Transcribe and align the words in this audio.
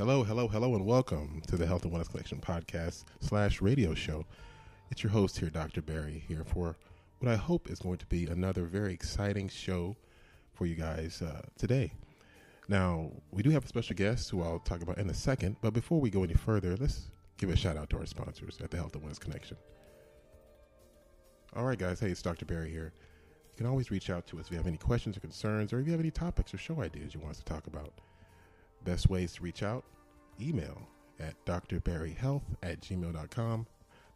Hello, 0.00 0.24
hello, 0.24 0.48
hello, 0.48 0.74
and 0.74 0.86
welcome 0.86 1.42
to 1.46 1.58
the 1.58 1.66
Health 1.66 1.84
and 1.84 1.92
Wellness 1.92 2.08
Connection 2.08 2.40
podcast 2.40 3.04
slash 3.20 3.60
radio 3.60 3.92
show. 3.92 4.24
It's 4.90 5.02
your 5.02 5.12
host 5.12 5.38
here, 5.38 5.50
Dr. 5.50 5.82
Barry, 5.82 6.24
here 6.26 6.42
for 6.42 6.78
what 7.18 7.30
I 7.30 7.36
hope 7.36 7.68
is 7.68 7.80
going 7.80 7.98
to 7.98 8.06
be 8.06 8.24
another 8.24 8.64
very 8.64 8.94
exciting 8.94 9.50
show 9.50 9.94
for 10.54 10.64
you 10.64 10.74
guys 10.74 11.20
uh, 11.20 11.42
today. 11.58 11.92
Now, 12.66 13.10
we 13.30 13.42
do 13.42 13.50
have 13.50 13.66
a 13.66 13.68
special 13.68 13.94
guest 13.94 14.30
who 14.30 14.42
I'll 14.42 14.60
talk 14.60 14.80
about 14.80 14.96
in 14.96 15.10
a 15.10 15.14
second, 15.14 15.56
but 15.60 15.74
before 15.74 16.00
we 16.00 16.08
go 16.08 16.24
any 16.24 16.32
further, 16.32 16.78
let's 16.78 17.10
give 17.36 17.50
a 17.50 17.56
shout 17.56 17.76
out 17.76 17.90
to 17.90 17.98
our 17.98 18.06
sponsors 18.06 18.58
at 18.64 18.70
the 18.70 18.78
Health 18.78 18.94
and 18.94 19.04
Wellness 19.04 19.20
Connection. 19.20 19.58
All 21.54 21.66
right, 21.66 21.78
guys. 21.78 22.00
Hey, 22.00 22.08
it's 22.08 22.22
Dr. 22.22 22.46
Barry 22.46 22.70
here. 22.70 22.94
You 23.52 23.56
can 23.58 23.66
always 23.66 23.90
reach 23.90 24.08
out 24.08 24.26
to 24.28 24.38
us 24.38 24.46
if 24.46 24.52
you 24.52 24.56
have 24.56 24.66
any 24.66 24.78
questions 24.78 25.18
or 25.18 25.20
concerns, 25.20 25.74
or 25.74 25.80
if 25.80 25.84
you 25.84 25.92
have 25.92 26.00
any 26.00 26.10
topics 26.10 26.54
or 26.54 26.56
show 26.56 26.80
ideas 26.80 27.12
you 27.12 27.20
want 27.20 27.32
us 27.32 27.38
to 27.40 27.44
talk 27.44 27.66
about. 27.66 27.92
Best 28.84 29.10
ways 29.10 29.34
to 29.34 29.42
reach 29.42 29.62
out 29.62 29.84
email 30.40 30.80
at 31.18 31.34
drbarryhealth 31.44 32.42
at 32.62 32.80
gmail.com. 32.80 33.66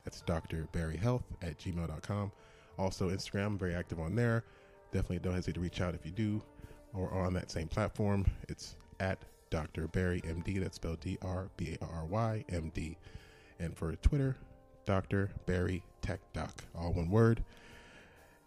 That's 0.04 0.22
drbarryhealth 0.22 1.22
at 1.42 1.58
gmail.com. 1.58 2.32
Also, 2.78 3.10
Instagram, 3.10 3.58
very 3.58 3.74
active 3.74 4.00
on 4.00 4.14
there. 4.14 4.44
Definitely 4.92 5.20
don't 5.20 5.34
hesitate 5.34 5.54
to 5.54 5.60
reach 5.60 5.80
out 5.80 5.94
if 5.94 6.04
you 6.04 6.12
do, 6.12 6.42
or 6.92 7.10
on 7.12 7.32
that 7.34 7.50
same 7.50 7.68
platform. 7.68 8.24
It's 8.48 8.76
at 9.00 9.18
Dr. 9.50 9.88
Barry 9.88 10.20
MD. 10.22 10.60
That's 10.60 10.76
spelled 10.76 11.00
D 11.00 11.18
R 11.22 11.48
B 11.56 11.76
A 11.80 11.84
R 11.84 12.04
Y 12.06 12.44
M 12.50 12.70
D. 12.74 12.96
And 13.60 13.76
for 13.76 13.94
Twitter, 13.96 14.36
Dr. 14.84 15.30
Barry 15.46 15.82
Tech 16.02 16.20
Doc, 16.32 16.64
all 16.76 16.92
one 16.92 17.10
word. 17.10 17.44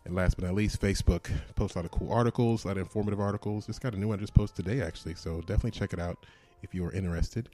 And 0.07 0.15
last 0.15 0.37
but 0.37 0.45
not 0.45 0.55
least, 0.55 0.81
Facebook 0.81 1.29
posts 1.55 1.75
a 1.75 1.79
lot 1.79 1.85
of 1.85 1.91
cool 1.91 2.13
articles, 2.13 2.63
a 2.63 2.69
lot 2.69 2.77
of 2.77 2.83
informative 2.83 3.19
articles. 3.19 3.65
Just 3.65 3.81
got 3.81 3.93
a 3.93 3.99
new 3.99 4.07
one 4.07 4.19
just 4.19 4.33
posted 4.33 4.65
today, 4.65 4.81
actually. 4.81 5.15
So 5.15 5.41
definitely 5.41 5.71
check 5.71 5.91
it 5.91 5.99
out 5.99 6.25
if 6.63 6.73
you 6.73 6.85
are 6.85 6.93
interested. 6.93 7.49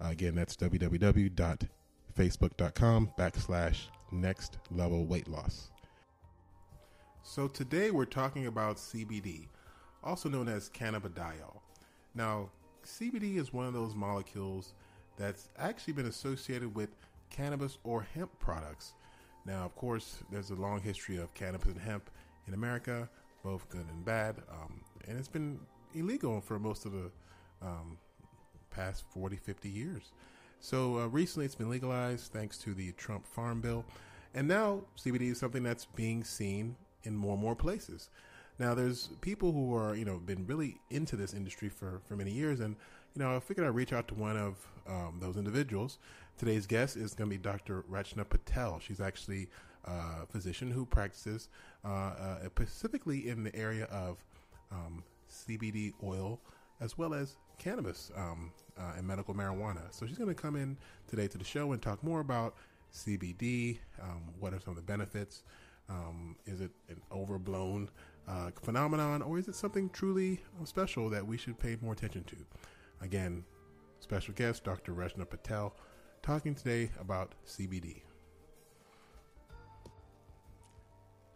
Uh, 0.00 0.10
again, 0.10 0.36
that's 0.36 0.56
www.facebook.com 0.56 3.10
backslash 3.18 3.86
next 4.12 4.58
level 4.70 5.04
weight 5.04 5.26
loss. 5.26 5.72
So 7.24 7.48
today 7.48 7.90
we're 7.90 8.04
talking 8.04 8.46
about 8.46 8.76
CBD, 8.76 9.48
also 10.04 10.28
known 10.28 10.48
as 10.48 10.70
cannabidiol. 10.70 11.58
Now, 12.14 12.50
CBD 12.84 13.38
is 13.38 13.52
one 13.52 13.66
of 13.66 13.72
those 13.72 13.96
molecules 13.96 14.74
that's 15.16 15.48
actually 15.58 15.94
been 15.94 16.06
associated 16.06 16.72
with 16.72 16.90
cannabis 17.30 17.78
or 17.82 18.06
hemp 18.14 18.30
products. 18.38 18.92
Now, 19.46 19.64
of 19.64 19.76
course, 19.76 20.18
there's 20.30 20.50
a 20.50 20.56
long 20.56 20.80
history 20.80 21.18
of 21.18 21.32
cannabis 21.34 21.68
and 21.68 21.80
hemp 21.80 22.10
in 22.48 22.54
America, 22.54 23.08
both 23.44 23.68
good 23.68 23.86
and 23.88 24.04
bad, 24.04 24.36
um, 24.50 24.80
and 25.06 25.16
it's 25.18 25.28
been 25.28 25.60
illegal 25.94 26.40
for 26.40 26.58
most 26.58 26.84
of 26.84 26.92
the 26.92 27.10
um, 27.62 27.96
past 28.70 29.04
40, 29.14 29.36
50 29.36 29.68
years. 29.68 30.12
So 30.60 30.98
uh, 30.98 31.06
recently 31.06 31.46
it's 31.46 31.54
been 31.54 31.70
legalized 31.70 32.32
thanks 32.32 32.58
to 32.58 32.74
the 32.74 32.92
Trump 32.92 33.26
Farm 33.26 33.60
Bill. 33.60 33.84
And 34.34 34.48
now 34.48 34.82
CBD 34.98 35.30
is 35.30 35.38
something 35.38 35.62
that's 35.62 35.84
being 35.84 36.24
seen 36.24 36.76
in 37.04 37.14
more 37.14 37.34
and 37.34 37.42
more 37.42 37.54
places. 37.54 38.10
Now 38.58 38.74
there's 38.74 39.10
people 39.20 39.52
who 39.52 39.74
are, 39.76 39.94
you 39.94 40.04
know, 40.04 40.18
been 40.18 40.46
really 40.46 40.80
into 40.90 41.14
this 41.14 41.34
industry 41.34 41.68
for, 41.68 42.00
for 42.08 42.16
many 42.16 42.32
years. 42.32 42.60
And, 42.60 42.76
you 43.16 43.22
know, 43.22 43.34
I 43.34 43.40
figured 43.40 43.66
I'd 43.66 43.74
reach 43.74 43.94
out 43.94 44.08
to 44.08 44.14
one 44.14 44.36
of 44.36 44.54
um, 44.86 45.18
those 45.20 45.36
individuals. 45.36 45.98
Today's 46.36 46.66
guest 46.66 46.96
is 46.96 47.14
going 47.14 47.30
to 47.30 47.36
be 47.36 47.42
Dr. 47.42 47.82
Rachna 47.90 48.28
Patel. 48.28 48.78
She's 48.78 49.00
actually 49.00 49.48
a 49.84 50.26
physician 50.26 50.70
who 50.70 50.84
practices 50.84 51.48
uh, 51.84 51.88
uh, 51.88 52.38
specifically 52.46 53.28
in 53.28 53.42
the 53.42 53.56
area 53.56 53.84
of 53.84 54.18
um, 54.70 55.02
CBD 55.30 55.94
oil 56.04 56.40
as 56.80 56.98
well 56.98 57.14
as 57.14 57.36
cannabis 57.58 58.10
um, 58.16 58.52
uh, 58.78 58.92
and 58.98 59.06
medical 59.06 59.32
marijuana. 59.32 59.80
So 59.90 60.06
she's 60.06 60.18
going 60.18 60.28
to 60.28 60.34
come 60.34 60.54
in 60.54 60.76
today 61.08 61.26
to 61.28 61.38
the 61.38 61.44
show 61.44 61.72
and 61.72 61.80
talk 61.80 62.04
more 62.04 62.20
about 62.20 62.54
CBD. 62.94 63.78
Um, 64.02 64.24
what 64.38 64.52
are 64.52 64.60
some 64.60 64.72
of 64.72 64.76
the 64.76 64.82
benefits? 64.82 65.42
Um, 65.88 66.36
is 66.44 66.60
it 66.60 66.70
an 66.90 67.00
overblown 67.10 67.88
uh, 68.28 68.50
phenomenon, 68.60 69.22
or 69.22 69.38
is 69.38 69.48
it 69.48 69.54
something 69.54 69.88
truly 69.90 70.42
special 70.64 71.08
that 71.10 71.26
we 71.26 71.38
should 71.38 71.58
pay 71.58 71.78
more 71.80 71.94
attention 71.94 72.24
to? 72.24 72.36
Again, 73.00 73.44
special 74.00 74.34
guest 74.34 74.64
Dr. 74.64 74.92
Rachna 74.92 75.28
Patel 75.28 75.74
talking 76.22 76.54
today 76.54 76.90
about 77.00 77.34
CBD. 77.46 78.02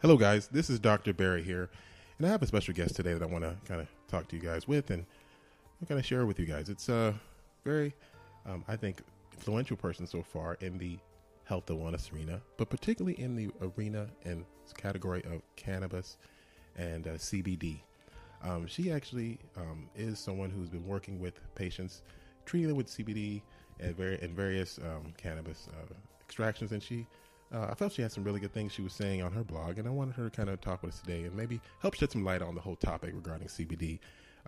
Hello, 0.00 0.16
guys. 0.16 0.48
This 0.48 0.70
is 0.70 0.78
Dr. 0.78 1.12
Barry 1.12 1.42
here, 1.42 1.68
and 2.18 2.26
I 2.26 2.30
have 2.30 2.42
a 2.42 2.46
special 2.46 2.72
guest 2.72 2.96
today 2.96 3.12
that 3.12 3.22
I 3.22 3.26
want 3.26 3.44
to 3.44 3.54
kind 3.68 3.80
of 3.80 3.88
talk 4.08 4.28
to 4.28 4.36
you 4.36 4.42
guys 4.42 4.66
with 4.66 4.90
and 4.90 5.04
kind 5.86 5.98
of 5.98 6.06
share 6.06 6.26
with 6.26 6.38
you 6.38 6.46
guys. 6.46 6.68
It's 6.68 6.88
a 6.88 7.14
very, 7.64 7.94
um, 8.46 8.64
I 8.66 8.76
think, 8.76 9.02
influential 9.34 9.76
person 9.76 10.06
so 10.06 10.22
far 10.22 10.56
in 10.60 10.78
the 10.78 10.98
health 11.44 11.68
and 11.68 11.78
wellness 11.78 12.12
arena, 12.12 12.40
but 12.56 12.70
particularly 12.70 13.20
in 13.20 13.36
the 13.36 13.50
arena 13.60 14.06
and 14.24 14.44
category 14.76 15.22
of 15.24 15.42
cannabis 15.56 16.16
and 16.76 17.06
uh, 17.06 17.10
CBD. 17.12 17.80
Um, 18.42 18.66
she 18.66 18.90
actually 18.90 19.38
um, 19.56 19.88
is 19.94 20.18
someone 20.18 20.50
who's 20.50 20.68
been 20.68 20.86
working 20.86 21.20
with 21.20 21.40
patients, 21.54 22.02
treating 22.46 22.68
them 22.68 22.76
with 22.76 22.88
CBD 22.88 23.42
and, 23.78 23.96
very, 23.96 24.18
and 24.20 24.34
various 24.34 24.78
um, 24.78 25.12
cannabis 25.16 25.68
uh, 25.68 25.94
extractions, 26.24 26.72
and 26.72 26.82
she. 26.82 27.06
Uh, 27.52 27.66
I 27.68 27.74
felt 27.74 27.92
she 27.92 28.02
had 28.02 28.12
some 28.12 28.22
really 28.22 28.38
good 28.38 28.52
things 28.54 28.72
she 28.72 28.80
was 28.80 28.92
saying 28.92 29.22
on 29.22 29.32
her 29.32 29.42
blog, 29.42 29.78
and 29.78 29.88
I 29.88 29.90
wanted 29.90 30.14
her 30.14 30.30
to 30.30 30.30
kind 30.30 30.48
of 30.48 30.60
talk 30.60 30.84
with 30.84 30.94
us 30.94 31.00
today 31.00 31.24
and 31.24 31.34
maybe 31.34 31.60
help 31.80 31.94
shed 31.94 32.12
some 32.12 32.24
light 32.24 32.42
on 32.42 32.54
the 32.54 32.60
whole 32.60 32.76
topic 32.76 33.12
regarding 33.12 33.48
CBD 33.48 33.98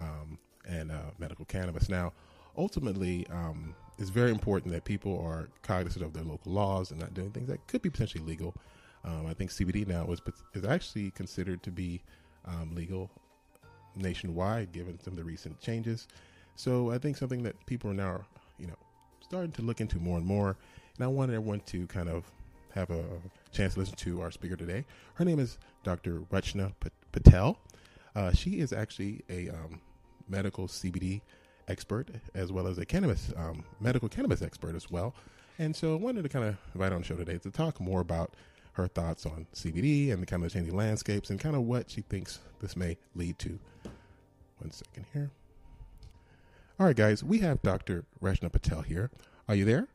um, 0.00 0.38
and 0.68 0.92
uh, 0.92 1.10
medical 1.18 1.44
cannabis. 1.44 1.88
Now, 1.88 2.12
ultimately, 2.56 3.26
um, 3.28 3.74
it's 3.98 4.10
very 4.10 4.30
important 4.30 4.72
that 4.72 4.84
people 4.84 5.20
are 5.20 5.48
cognizant 5.62 6.04
of 6.04 6.12
their 6.12 6.22
local 6.22 6.52
laws 6.52 6.92
and 6.92 7.00
not 7.00 7.12
doing 7.12 7.32
things 7.32 7.48
that 7.48 7.66
could 7.66 7.82
be 7.82 7.90
potentially 7.90 8.24
legal. 8.24 8.54
Um, 9.04 9.26
I 9.26 9.34
think 9.34 9.50
CBD 9.50 9.84
now 9.86 10.06
is 10.12 10.20
is 10.54 10.64
actually 10.64 11.10
considered 11.10 11.62
to 11.64 11.72
be 11.72 12.02
um, 12.44 12.72
legal 12.74 13.10
nationwide, 13.96 14.72
given 14.72 14.98
some 15.00 15.12
of 15.12 15.16
the 15.16 15.24
recent 15.24 15.60
changes. 15.60 16.08
So 16.56 16.90
I 16.90 16.98
think 16.98 17.16
something 17.16 17.42
that 17.42 17.64
people 17.66 17.90
are 17.90 17.94
now, 17.94 18.22
you 18.58 18.66
know, 18.66 18.76
starting 19.20 19.52
to 19.52 19.62
look 19.62 19.80
into 19.80 19.98
more 19.98 20.18
and 20.18 20.26
more. 20.26 20.56
And 20.96 21.04
I 21.04 21.08
wanted 21.08 21.34
everyone 21.34 21.60
to 21.66 21.86
kind 21.86 22.08
of 22.08 22.24
have 22.74 22.90
a 22.90 23.04
chance 23.52 23.74
to 23.74 23.80
listen 23.80 23.96
to 23.96 24.20
our 24.20 24.30
speaker 24.30 24.56
today. 24.56 24.84
Her 25.14 25.24
name 25.24 25.38
is 25.38 25.58
Dr. 25.84 26.20
Rachna 26.32 26.72
Patel. 27.12 27.58
Uh, 28.14 28.32
she 28.32 28.60
is 28.60 28.72
actually 28.72 29.22
a 29.30 29.48
um, 29.50 29.80
medical 30.28 30.66
CBD 30.66 31.20
expert 31.68 32.08
as 32.34 32.50
well 32.50 32.66
as 32.66 32.78
a 32.78 32.84
cannabis 32.84 33.32
um, 33.36 33.64
medical 33.80 34.08
cannabis 34.08 34.42
expert 34.42 34.74
as 34.74 34.90
well. 34.90 35.14
And 35.58 35.74
so 35.74 35.94
I 35.94 35.96
wanted 35.96 36.22
to 36.22 36.28
kind 36.28 36.44
of 36.44 36.56
invite 36.74 36.92
on 36.92 37.02
the 37.02 37.06
show 37.06 37.16
today 37.16 37.38
to 37.38 37.50
talk 37.50 37.80
more 37.80 38.00
about 38.00 38.32
her 38.72 38.88
thoughts 38.88 39.26
on 39.26 39.46
CBD 39.54 40.12
and 40.12 40.22
the 40.22 40.26
kind 40.26 40.44
of 40.44 40.52
changing 40.52 40.74
landscapes 40.74 41.30
and 41.30 41.38
kind 41.38 41.54
of 41.54 41.62
what 41.62 41.90
she 41.90 42.00
thinks 42.00 42.38
this 42.60 42.76
may 42.76 42.96
lead 43.14 43.38
to. 43.38 43.58
One 44.62 44.70
second 44.70 45.06
here. 45.12 45.28
All 46.78 46.86
right, 46.86 46.94
guys, 46.94 47.24
we 47.24 47.38
have 47.38 47.60
Dr. 47.62 48.04
Rachna 48.22 48.50
Patel 48.50 48.82
here. 48.82 49.10
Are 49.48 49.56
you 49.56 49.64
there? 49.64 49.88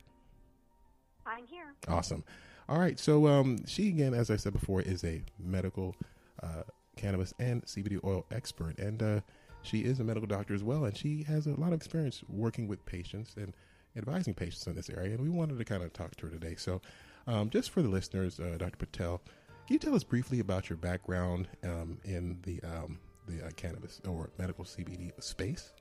I'm 1.24 1.46
here. 1.46 1.72
Awesome. 1.88 2.22
All 2.68 2.78
right, 2.78 2.98
so 3.00 3.26
um, 3.26 3.64
she 3.66 3.88
again, 3.88 4.12
as 4.12 4.30
I 4.30 4.36
said 4.36 4.52
before, 4.52 4.82
is 4.82 5.04
a 5.04 5.22
medical 5.38 5.96
uh, 6.42 6.64
cannabis 6.96 7.32
and 7.38 7.64
CBD 7.64 7.98
oil 8.04 8.26
expert, 8.30 8.78
and 8.78 9.02
uh, 9.02 9.20
she 9.62 9.84
is 9.84 10.00
a 10.00 10.04
medical 10.04 10.26
doctor 10.26 10.52
as 10.52 10.62
well, 10.62 10.84
and 10.84 10.94
she 10.94 11.22
has 11.22 11.46
a 11.46 11.58
lot 11.58 11.68
of 11.68 11.74
experience 11.74 12.22
working 12.28 12.68
with 12.68 12.84
patients 12.84 13.36
and 13.38 13.54
advising 13.96 14.34
patients 14.34 14.66
in 14.66 14.74
this 14.74 14.90
area. 14.90 15.14
And 15.14 15.20
we 15.20 15.30
wanted 15.30 15.56
to 15.56 15.64
kind 15.64 15.82
of 15.82 15.94
talk 15.94 16.14
to 16.16 16.26
her 16.26 16.32
today. 16.32 16.56
So, 16.58 16.82
um, 17.26 17.48
just 17.48 17.70
for 17.70 17.80
the 17.80 17.88
listeners, 17.88 18.38
uh, 18.38 18.56
Dr. 18.58 18.76
Patel, 18.76 19.22
can 19.66 19.74
you 19.74 19.78
tell 19.78 19.94
us 19.94 20.04
briefly 20.04 20.40
about 20.40 20.68
your 20.68 20.76
background 20.76 21.48
um, 21.64 21.98
in 22.04 22.38
the 22.42 22.60
um, 22.62 22.98
the 23.28 23.46
uh, 23.46 23.50
cannabis 23.56 24.00
or 24.08 24.30
medical 24.38 24.64
CBD 24.64 25.12
space? 25.22 25.72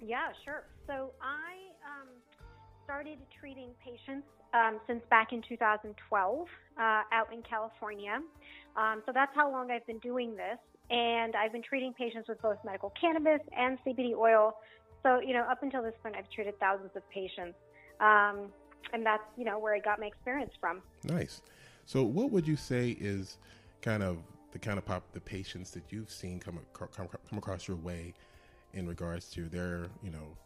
Yeah, 0.00 0.28
sure. 0.44 0.64
So 0.86 1.12
I 1.20 1.52
um, 1.84 2.08
started 2.84 3.18
treating 3.38 3.70
patients 3.84 4.26
um, 4.54 4.80
since 4.86 5.02
back 5.10 5.32
in 5.32 5.42
2012 5.42 6.46
uh, 6.78 6.80
out 6.80 7.32
in 7.32 7.42
California. 7.42 8.20
Um, 8.76 9.02
so 9.06 9.12
that's 9.12 9.34
how 9.34 9.50
long 9.50 9.70
I've 9.70 9.86
been 9.86 9.98
doing 9.98 10.36
this 10.36 10.58
and 10.90 11.36
I've 11.36 11.52
been 11.52 11.62
treating 11.62 11.92
patients 11.92 12.28
with 12.28 12.42
both 12.42 12.58
medical 12.64 12.92
cannabis 13.00 13.40
and 13.56 13.78
CBD 13.86 14.14
oil. 14.14 14.56
So, 15.02 15.20
you 15.20 15.32
know, 15.32 15.42
up 15.42 15.62
until 15.62 15.82
this 15.82 15.94
point, 16.02 16.16
I've 16.16 16.30
treated 16.30 16.58
thousands 16.58 16.90
of 16.96 17.08
patients. 17.10 17.56
Um, 18.00 18.50
and 18.92 19.06
that's, 19.06 19.22
you 19.36 19.44
know, 19.44 19.58
where 19.58 19.74
I 19.74 19.78
got 19.78 20.00
my 20.00 20.06
experience 20.06 20.52
from. 20.60 20.82
Nice. 21.04 21.42
So, 21.86 22.02
what 22.02 22.30
would 22.32 22.46
you 22.46 22.56
say 22.56 22.90
is 22.90 23.38
kind 23.82 24.02
of 24.02 24.18
the 24.52 24.58
kind 24.58 24.78
of 24.78 24.84
pop, 24.84 25.02
the 25.12 25.20
patients 25.20 25.70
that 25.72 25.84
you've 25.90 26.10
seen 26.10 26.40
come, 26.40 26.58
come, 26.72 26.88
come 26.92 27.38
across 27.38 27.68
your 27.68 27.76
way 27.76 28.14
in 28.72 28.86
regards 28.86 29.30
to 29.30 29.48
their, 29.48 29.88
you 30.02 30.10
know, 30.10 30.36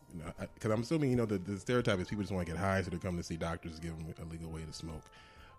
because 0.55 0.71
I'm 0.71 0.83
assuming, 0.83 1.11
you 1.11 1.17
know, 1.17 1.27
the, 1.27 1.39
the 1.39 1.59
stereotype 1.59 1.99
is 1.99 2.09
people 2.09 2.23
just 2.23 2.33
want 2.33 2.47
to 2.47 2.53
get 2.53 2.61
high, 2.61 2.81
so 2.83 2.91
they 2.91 2.99
come 2.99 3.17
to 3.17 3.23
see 3.23 3.37
doctors, 3.37 3.79
give 3.79 3.97
them 3.97 4.15
a 4.21 4.25
legal 4.31 4.51
way 4.51 4.63
to 4.65 4.73
smoke. 4.73 5.05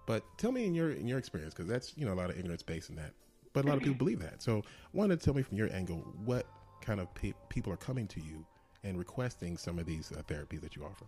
But 0.05 0.23
tell 0.37 0.51
me 0.51 0.65
in 0.65 0.75
your 0.75 0.91
in 0.91 1.07
your 1.07 1.17
experience, 1.17 1.53
because 1.53 1.67
that's 1.67 1.93
you 1.97 2.05
know 2.05 2.13
a 2.13 2.15
lot 2.15 2.29
of 2.29 2.37
ignorance 2.37 2.61
based 2.61 2.89
in 2.89 2.95
that 2.97 3.11
but 3.55 3.63
a 3.63 3.67
lot 3.69 3.77
of 3.77 3.83
people 3.83 3.95
believe 3.95 4.19
that. 4.19 4.43
So, 4.43 4.59
I 4.59 4.61
wanted 4.91 5.17
to 5.17 5.25
tell 5.25 5.33
me 5.33 5.41
from 5.41 5.57
your 5.57 5.73
angle 5.73 6.05
what 6.25 6.45
kind 6.81 6.99
of 6.99 7.11
pe- 7.15 7.33
people 7.47 7.71
are 7.71 7.77
coming 7.77 8.05
to 8.09 8.19
you 8.19 8.45
and 8.83 8.97
requesting 8.99 9.57
some 9.57 9.79
of 9.79 9.85
these 9.85 10.11
uh, 10.11 10.21
therapies 10.23 10.61
that 10.61 10.75
you 10.75 10.83
offer? 10.83 11.05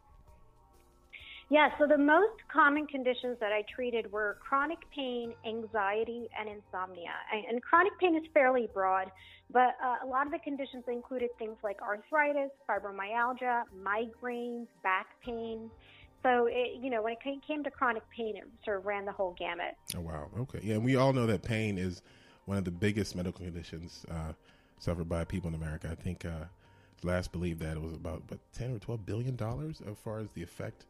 Yeah, 1.49 1.69
so 1.79 1.88
the 1.88 1.97
most 1.97 2.35
common 2.51 2.88
conditions 2.88 3.38
that 3.39 3.53
I 3.53 3.63
treated 3.73 4.11
were 4.11 4.38
chronic 4.41 4.79
pain, 4.94 5.33
anxiety, 5.47 6.27
and 6.38 6.49
insomnia. 6.49 7.11
And, 7.31 7.63
chronic 7.63 7.94
pain 7.99 8.17
is 8.17 8.23
fairly 8.33 8.67
broad, 8.73 9.09
but 9.51 9.75
uh, 9.81 10.05
a 10.05 10.07
lot 10.07 10.25
of 10.25 10.33
the 10.33 10.39
conditions 10.39 10.83
included 10.89 11.29
things 11.39 11.55
like 11.63 11.77
arthritis, 11.81 12.51
fibromyalgia, 12.69 13.63
migraines, 13.81 14.67
back 14.83 15.07
pain. 15.23 15.71
So, 16.21 16.47
it, 16.47 16.81
you 16.81 16.89
know, 16.89 17.01
when 17.01 17.13
it 17.13 17.19
came 17.47 17.63
to 17.63 17.71
chronic 17.71 18.03
pain, 18.15 18.35
it 18.35 18.44
sort 18.65 18.79
of 18.79 18.85
ran 18.85 19.05
the 19.05 19.13
whole 19.13 19.33
gamut. 19.39 19.77
Oh, 19.95 20.01
wow. 20.01 20.27
Okay. 20.38 20.59
Yeah, 20.61 20.75
and 20.75 20.83
we 20.83 20.97
all 20.97 21.13
know 21.13 21.27
that 21.27 21.44
pain 21.44 21.77
is 21.77 22.01
one 22.44 22.57
of 22.57 22.65
the 22.65 22.71
biggest 22.71 23.15
medical 23.15 23.45
conditions 23.45 24.05
uh, 24.11 24.33
suffered 24.79 25.07
by 25.07 25.23
people 25.23 25.47
in 25.47 25.55
America. 25.55 25.88
I 25.89 25.95
think 25.95 26.25
uh, 26.25 26.45
last 27.03 27.31
believed 27.31 27.61
that 27.61 27.77
it 27.77 27.81
was 27.81 27.94
about, 27.94 28.23
about 28.27 28.39
10 28.53 28.75
or 28.75 28.79
12 28.79 29.05
billion 29.05 29.35
dollars 29.38 29.81
as 29.89 29.95
far 30.03 30.19
as 30.19 30.27
the 30.33 30.44
effect 30.44 30.85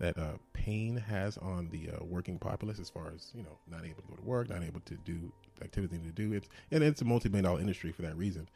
that 0.00 0.18
uh, 0.18 0.32
pain 0.52 0.96
has 0.96 1.38
on 1.38 1.68
the 1.70 1.90
uh, 1.90 2.04
working 2.04 2.38
populace 2.38 2.80
as 2.80 2.90
far 2.90 3.12
as 3.14 3.30
you 3.34 3.42
know 3.42 3.56
not 3.70 3.84
able 3.84 4.02
to 4.02 4.08
go 4.08 4.16
to 4.16 4.22
work 4.22 4.50
not 4.50 4.62
able 4.64 4.80
to 4.80 4.94
do 4.96 5.32
activity 5.62 5.98
to 5.98 6.12
do. 6.12 6.32
It's 6.32 6.48
and 6.72 6.82
it's 6.82 7.00
a 7.02 7.04
multi-billion 7.04 7.44
dollar 7.44 7.60
industry 7.60 7.92
for 7.92 8.02
that 8.02 8.16
reason. 8.16 8.48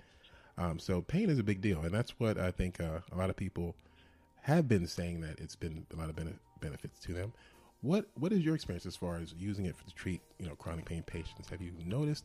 Um, 0.58 0.78
so 0.78 1.02
pain 1.02 1.30
is 1.30 1.38
a 1.38 1.42
big 1.42 1.60
deal 1.60 1.80
and 1.80 1.92
that's 1.92 2.18
what 2.20 2.38
i 2.38 2.52
think 2.52 2.80
uh, 2.80 3.00
a 3.10 3.16
lot 3.16 3.28
of 3.28 3.34
people 3.34 3.74
have 4.42 4.68
been 4.68 4.86
saying 4.86 5.22
that 5.22 5.40
it's 5.40 5.56
been 5.56 5.86
a 5.92 5.96
lot 5.96 6.10
of 6.10 6.16
bene- 6.16 6.38
benefits 6.60 7.00
to 7.00 7.14
them. 7.14 7.32
What 7.80 8.06
what 8.14 8.32
is 8.32 8.40
your 8.40 8.54
experience 8.54 8.86
as 8.86 8.94
far 8.94 9.16
as 9.16 9.34
using 9.38 9.66
it 9.66 9.74
for, 9.74 9.84
to 9.84 9.94
treat 9.94 10.20
you 10.38 10.46
know 10.46 10.54
chronic 10.54 10.84
pain 10.84 11.02
patients? 11.02 11.48
Have 11.48 11.62
you 11.62 11.72
noticed 11.84 12.24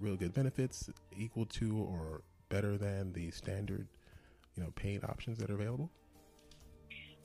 real 0.00 0.16
good 0.16 0.32
benefits 0.32 0.90
equal 1.16 1.46
to 1.46 1.76
or 1.76 2.22
better 2.48 2.78
than 2.78 3.12
the 3.12 3.30
standard 3.30 3.86
you 4.56 4.62
know 4.62 4.70
pain 4.76 5.00
options 5.08 5.38
that 5.38 5.50
are 5.50 5.54
available 5.54 5.90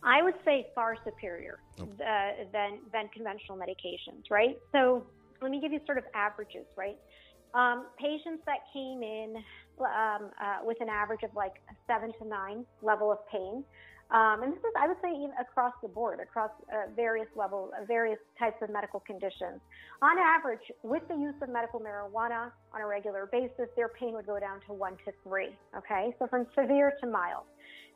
I 0.06 0.22
would 0.22 0.36
say 0.46 0.68
far 0.75 0.96
superior 1.04 1.60
oh. 1.80 1.84
uh, 1.84 2.46
than 2.54 2.80
than 2.94 3.10
conventional 3.10 3.57
medications, 3.57 4.30
right? 4.30 4.57
So 4.72 5.06
let 5.42 5.52
me 5.52 5.60
give 5.60 5.74
you 5.74 5.80
sort 5.86 5.98
of 5.98 6.06
averages, 6.13 6.66
right? 6.78 6.98
Um, 7.54 7.88
patients 7.98 8.44
that 8.46 8.60
came 8.74 9.02
in 9.02 9.36
um, 9.80 10.30
uh, 10.40 10.57
with 10.63 10.78
an 10.81 10.90
average 10.90 11.24
of 11.24 11.31
like 11.36 11.56
a 11.69 11.74
seven 11.88 12.13
to 12.19 12.28
nine 12.28 12.66
level 12.81 13.12
of 13.12 13.19
pain, 13.31 13.63
um, 14.12 14.44
and 14.44 14.54
this 14.54 14.60
is, 14.60 14.74
I 14.78 14.88
would 14.88 14.98
say, 15.02 15.10
even 15.10 15.31
across 15.42 15.74
the 15.81 15.88
board, 15.88 16.19
across 16.19 16.52
uh, 16.72 16.94
various 16.96 17.28
levels, 17.36 17.72
uh, 17.74 17.86
various 17.86 18.19
types 18.38 18.57
of 18.62 18.69
medical 18.69 19.00
conditions. 19.00 19.60
On 20.02 20.18
average, 20.19 20.62
with 20.84 21.02
the 21.07 21.16
use 21.16 21.34
of 21.42 21.50
medical 21.50 21.80
marijuana 21.80 22.52
on 22.72 22.81
a 22.81 22.86
regular 22.86 23.28
basis, 23.31 23.68
their 23.75 23.90
pain 23.90 24.13
would 24.13 24.28
go 24.28 24.40
down 24.40 24.60
to 24.68 24.74
one 24.74 24.94
to 25.06 25.12
three. 25.24 25.57
Okay, 25.75 26.13
so 26.19 26.28
from 26.28 26.46
severe 26.54 26.94
to 27.02 27.07
mild. 27.07 27.46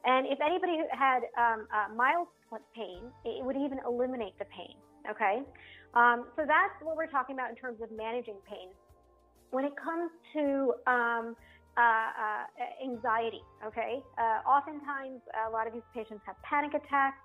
And 0.06 0.28
if 0.28 0.40
anybody 0.42 0.80
had 0.92 1.24
um, 1.38 1.68
uh, 1.74 1.94
mild 1.94 2.28
pain, 2.76 3.04
it 3.26 3.44
would 3.44 3.58
even 3.58 3.80
eliminate 3.86 4.38
the 4.40 4.46
pain. 4.46 4.76
Okay, 5.10 5.42
um, 5.94 6.26
so 6.36 6.44
that's 6.46 6.76
what 6.82 6.96
we're 6.96 7.08
talking 7.10 7.36
about 7.36 7.50
in 7.50 7.56
terms 7.56 7.82
of 7.82 7.90
managing 7.92 8.36
pain. 8.48 8.70
When 9.52 9.66
it 9.66 9.74
comes 9.76 10.12
to 10.34 10.74
um, 10.86 11.36
uh, 11.78 11.82
uh, 11.82 12.84
anxiety, 12.84 13.42
okay, 13.66 14.04
uh, 14.18 14.48
oftentimes 14.48 15.22
a 15.48 15.50
lot 15.50 15.68
of 15.68 15.74
these 15.74 15.88
patients 15.94 16.22
have 16.26 16.36
panic 16.44 16.74
attacks. 16.74 17.18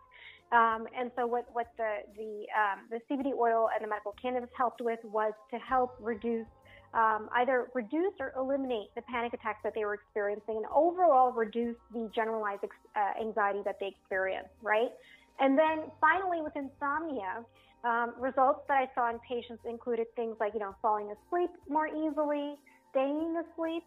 Um, 0.52 0.86
and 0.96 1.10
so 1.16 1.26
what, 1.26 1.46
what 1.52 1.72
the, 1.76 2.04
the, 2.16 2.46
um, 2.54 2.86
the 2.88 3.00
CBD 3.10 3.34
oil 3.36 3.68
and 3.74 3.82
the 3.82 3.88
medical 3.88 4.14
cannabis 4.20 4.50
helped 4.56 4.80
with 4.80 5.00
was 5.04 5.32
to 5.50 5.58
help 5.58 5.96
reduce 6.00 6.46
um, 6.94 7.28
either 7.34 7.68
reduce 7.74 8.14
or 8.20 8.32
eliminate 8.36 8.94
the 8.94 9.02
panic 9.02 9.34
attacks 9.34 9.58
that 9.64 9.74
they 9.74 9.84
were 9.84 9.94
experiencing 9.94 10.56
and 10.56 10.66
overall 10.72 11.32
reduce 11.32 11.76
the 11.92 12.08
generalized 12.14 12.64
uh, 12.64 13.20
anxiety 13.20 13.60
that 13.64 13.76
they 13.80 13.88
experience, 13.88 14.48
right? 14.62 14.90
And 15.40 15.58
then 15.58 15.90
finally, 16.00 16.40
with 16.40 16.54
insomnia, 16.54 17.44
um, 17.82 18.14
results 18.18 18.60
that 18.68 18.78
I 18.78 18.88
saw 18.94 19.10
in 19.10 19.18
patients 19.28 19.62
included 19.68 20.06
things 20.16 20.36
like, 20.38 20.54
you 20.54 20.60
know, 20.60 20.74
falling 20.80 21.10
asleep 21.10 21.50
more 21.68 21.88
easily, 21.88 22.54
staying 22.92 23.34
asleep, 23.42 23.82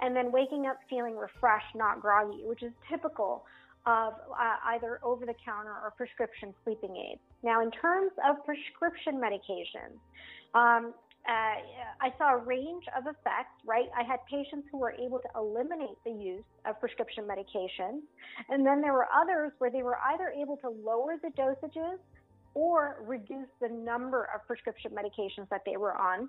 and 0.00 0.14
then 0.16 0.32
waking 0.32 0.66
up 0.66 0.78
feeling 0.88 1.16
refreshed, 1.16 1.74
not 1.74 2.00
groggy, 2.00 2.42
which 2.44 2.62
is 2.62 2.72
typical 2.88 3.44
of 3.84 4.14
uh, 4.30 4.56
either 4.74 5.00
over 5.02 5.26
the 5.26 5.34
counter 5.44 5.74
or 5.82 5.92
prescription 5.96 6.54
sleeping 6.64 6.96
aids. 6.96 7.20
Now, 7.42 7.60
in 7.62 7.70
terms 7.72 8.12
of 8.28 8.44
prescription 8.46 9.20
medications, 9.20 9.98
um, 10.54 10.94
uh, 11.28 11.54
I 12.00 12.12
saw 12.18 12.34
a 12.34 12.36
range 12.38 12.84
of 12.96 13.04
effects, 13.04 13.54
right? 13.64 13.86
I 13.96 14.02
had 14.02 14.18
patients 14.28 14.66
who 14.72 14.78
were 14.78 14.92
able 14.92 15.20
to 15.20 15.28
eliminate 15.36 15.96
the 16.04 16.10
use 16.10 16.44
of 16.66 16.80
prescription 16.80 17.24
medications. 17.24 18.00
And 18.48 18.66
then 18.66 18.80
there 18.80 18.92
were 18.92 19.06
others 19.14 19.52
where 19.58 19.70
they 19.70 19.82
were 19.82 19.98
either 20.12 20.30
able 20.30 20.56
to 20.58 20.68
lower 20.68 21.14
the 21.22 21.30
dosages 21.40 21.98
or 22.54 22.96
reduce 23.06 23.48
the 23.60 23.68
number 23.68 24.28
of 24.34 24.46
prescription 24.46 24.90
medications 24.90 25.48
that 25.50 25.62
they 25.64 25.76
were 25.76 25.96
on. 25.96 26.28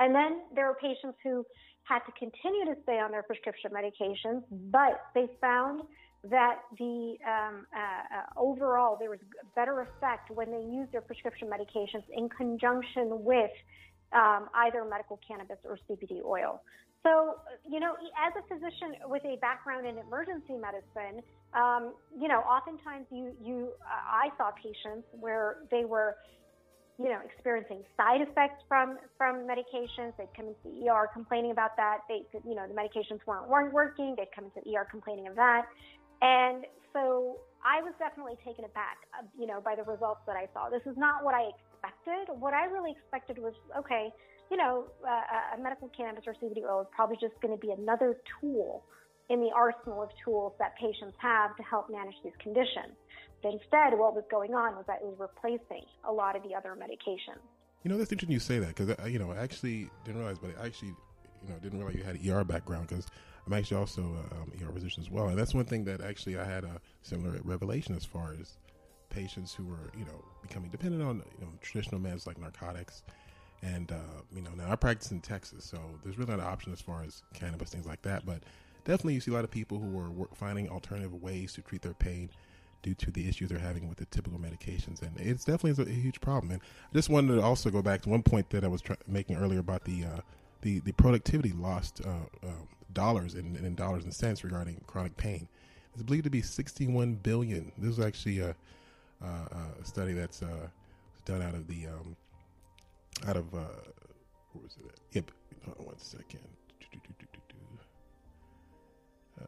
And 0.00 0.14
then 0.14 0.40
there 0.54 0.66
were 0.66 0.78
patients 0.80 1.18
who 1.22 1.44
had 1.84 2.00
to 2.00 2.12
continue 2.12 2.64
to 2.74 2.80
stay 2.84 2.98
on 2.98 3.10
their 3.10 3.22
prescription 3.22 3.72
medications, 3.72 4.42
but 4.50 5.04
they 5.14 5.28
found 5.40 5.82
that 6.30 6.60
the 6.78 7.16
um, 7.26 7.66
uh, 7.74 7.78
uh, 7.78 8.40
overall 8.40 8.96
there 8.98 9.10
was 9.10 9.18
better 9.56 9.80
effect 9.80 10.30
when 10.30 10.50
they 10.50 10.62
used 10.62 10.92
their 10.92 11.00
prescription 11.00 11.48
medications 11.48 12.04
in 12.14 12.28
conjunction 12.28 13.24
with 13.24 13.50
um, 14.12 14.48
either 14.54 14.84
medical 14.84 15.18
cannabis 15.26 15.58
or 15.64 15.78
CBD 15.88 16.22
oil. 16.24 16.62
So, 17.02 17.40
you 17.68 17.80
know, 17.80 17.94
as 18.14 18.32
a 18.38 18.46
physician 18.46 18.94
with 19.06 19.24
a 19.24 19.36
background 19.40 19.86
in 19.86 19.98
emergency 19.98 20.54
medicine, 20.54 21.22
um, 21.52 21.94
you 22.16 22.28
know, 22.28 22.38
oftentimes 22.40 23.06
you, 23.10 23.32
you, 23.42 23.72
uh, 23.82 24.22
I 24.22 24.28
saw 24.36 24.52
patients 24.52 25.08
where 25.18 25.56
they 25.70 25.84
were, 25.84 26.16
you 26.98 27.08
know, 27.08 27.18
experiencing 27.24 27.82
side 27.96 28.20
effects 28.20 28.62
from 28.68 28.98
from 29.18 29.48
medications. 29.48 30.12
They'd 30.16 30.30
come 30.36 30.46
into 30.46 30.62
the 30.62 30.88
ER 30.88 31.08
complaining 31.12 31.50
about 31.50 31.76
that. 31.76 32.00
They, 32.08 32.22
you 32.48 32.54
know, 32.54 32.68
the 32.68 32.74
medications 32.74 33.18
weren't 33.26 33.48
weren't 33.48 33.72
working. 33.72 34.14
They'd 34.16 34.30
come 34.32 34.44
into 34.44 34.60
the 34.64 34.76
ER 34.76 34.86
complaining 34.88 35.26
of 35.26 35.34
that, 35.34 35.66
and 36.22 36.64
so 36.92 37.42
I 37.64 37.82
was 37.82 37.92
definitely 37.98 38.38
taken 38.46 38.64
aback, 38.64 39.06
uh, 39.18 39.26
you 39.38 39.46
know, 39.46 39.60
by 39.60 39.74
the 39.74 39.82
results 39.82 40.22
that 40.26 40.36
I 40.36 40.46
saw. 40.54 40.70
This 40.70 40.86
is 40.86 40.96
not 40.96 41.24
what 41.24 41.34
I 41.34 41.50
expected. 41.50 42.30
What 42.38 42.54
I 42.54 42.66
really 42.66 42.92
expected 42.92 43.38
was, 43.38 43.54
okay, 43.76 44.10
you 44.50 44.56
know, 44.56 44.86
uh, 45.02 45.58
a 45.58 45.62
medical 45.62 45.88
cannabis 45.96 46.24
or 46.26 46.34
CBD 46.34 46.62
oil 46.62 46.82
is 46.82 46.88
probably 46.94 47.16
just 47.20 47.34
going 47.40 47.54
to 47.54 47.60
be 47.60 47.72
another 47.72 48.18
tool 48.40 48.84
in 49.30 49.40
the 49.40 49.50
arsenal 49.54 50.02
of 50.02 50.10
tools 50.24 50.52
that 50.58 50.76
patients 50.76 51.16
have 51.18 51.56
to 51.56 51.62
help 51.62 51.90
manage 51.90 52.14
these 52.22 52.36
conditions. 52.38 52.94
But 53.42 53.54
instead, 53.54 53.98
what 53.98 54.14
was 54.14 54.24
going 54.30 54.54
on 54.54 54.76
was 54.76 54.84
that 54.86 54.98
it 55.02 55.06
was 55.06 55.18
replacing 55.18 55.86
a 56.06 56.12
lot 56.12 56.36
of 56.36 56.42
the 56.42 56.54
other 56.54 56.76
medications. 56.78 57.42
You 57.82 57.90
know, 57.90 57.98
that's 57.98 58.12
interesting 58.12 58.34
you 58.34 58.40
say 58.40 58.58
that 58.58 58.76
because, 58.76 58.94
you 59.10 59.18
know, 59.18 59.32
I 59.32 59.38
actually 59.38 59.90
didn't 60.04 60.20
realize, 60.20 60.38
but 60.38 60.50
I 60.60 60.66
actually, 60.66 60.94
you 61.42 61.48
know, 61.48 61.58
didn't 61.58 61.78
realize 61.78 61.96
you 61.96 62.04
had 62.04 62.16
an 62.16 62.30
ER 62.30 62.44
background 62.44 62.88
because 62.88 63.06
I'm 63.46 63.52
actually 63.52 63.78
also 63.78 64.02
a 64.02 64.34
um, 64.36 64.52
ER 64.62 64.72
physician 64.72 65.02
as 65.02 65.10
well. 65.10 65.28
And 65.28 65.38
that's 65.38 65.54
one 65.54 65.64
thing 65.64 65.84
that 65.84 66.00
actually 66.00 66.38
I 66.38 66.44
had 66.44 66.64
a 66.64 66.80
similar 67.02 67.40
revelation 67.44 67.94
as 67.96 68.04
far 68.04 68.34
as 68.40 68.56
patients 69.10 69.52
who 69.52 69.64
were, 69.64 69.90
you 69.98 70.04
know, 70.04 70.24
becoming 70.42 70.70
dependent 70.70 71.02
on 71.02 71.22
you 71.38 71.44
know, 71.44 71.52
traditional 71.60 72.00
meds 72.00 72.26
like 72.26 72.38
narcotics. 72.38 73.02
And, 73.62 73.92
uh, 73.92 74.22
you 74.34 74.42
know, 74.42 74.50
now 74.56 74.70
I 74.70 74.76
practice 74.76 75.12
in 75.12 75.20
Texas, 75.20 75.64
so 75.64 75.78
there's 76.02 76.18
really 76.18 76.30
not 76.30 76.40
an 76.40 76.46
option 76.46 76.72
as 76.72 76.80
far 76.80 77.04
as 77.04 77.22
cannabis, 77.32 77.70
things 77.70 77.86
like 77.86 78.02
that. 78.02 78.26
But 78.26 78.42
definitely 78.84 79.14
you 79.14 79.20
see 79.20 79.30
a 79.30 79.34
lot 79.34 79.44
of 79.44 79.50
people 79.50 79.78
who 79.78 79.98
are 79.98 80.10
work, 80.10 80.34
finding 80.34 80.68
alternative 80.68 81.14
ways 81.22 81.52
to 81.54 81.62
treat 81.62 81.82
their 81.82 81.94
pain 81.94 82.28
due 82.82 82.94
to 82.94 83.12
the 83.12 83.28
issues 83.28 83.48
they're 83.48 83.58
having 83.58 83.88
with 83.88 83.98
the 83.98 84.06
typical 84.06 84.38
medications. 84.38 85.02
And 85.02 85.12
it's 85.16 85.44
definitely 85.44 85.84
a, 85.84 85.88
a 85.88 85.92
huge 85.92 86.20
problem. 86.20 86.50
And 86.50 86.60
I 86.60 86.94
just 86.94 87.08
wanted 87.08 87.36
to 87.36 87.42
also 87.42 87.70
go 87.70 87.82
back 87.82 88.02
to 88.02 88.08
one 88.08 88.22
point 88.22 88.50
that 88.50 88.64
I 88.64 88.68
was 88.68 88.82
making 89.06 89.36
earlier 89.36 89.60
about 89.60 89.84
the, 89.84 90.04
uh, 90.04 90.20
the, 90.62 90.80
the 90.80 90.92
productivity 90.92 91.52
lost 91.52 92.00
uh, 92.04 92.48
um, 92.48 92.68
dollars 92.94 93.34
in, 93.34 93.56
in 93.56 93.74
dollars 93.74 94.04
and 94.04 94.14
cents 94.14 94.44
regarding 94.44 94.80
chronic 94.86 95.16
pain. 95.16 95.48
It's 95.94 96.02
believed 96.02 96.24
to 96.24 96.30
be 96.30 96.42
61 96.42 97.16
billion. 97.16 97.72
This 97.76 97.98
is 97.98 98.04
actually 98.04 98.40
a, 98.40 98.54
a 99.22 99.84
study 99.84 100.12
that's 100.12 100.42
uh, 100.42 100.68
done 101.24 101.42
out 101.42 101.54
of 101.54 101.66
the 101.66 101.86
um, 101.86 102.16
out 103.28 103.36
of 103.36 103.54
uh, 103.54 103.58
where 104.52 104.62
was 104.62 104.76
it? 104.84 105.00
Yep. 105.12 105.30
one 105.78 105.98
second. 105.98 106.40
Uh, 109.40 109.44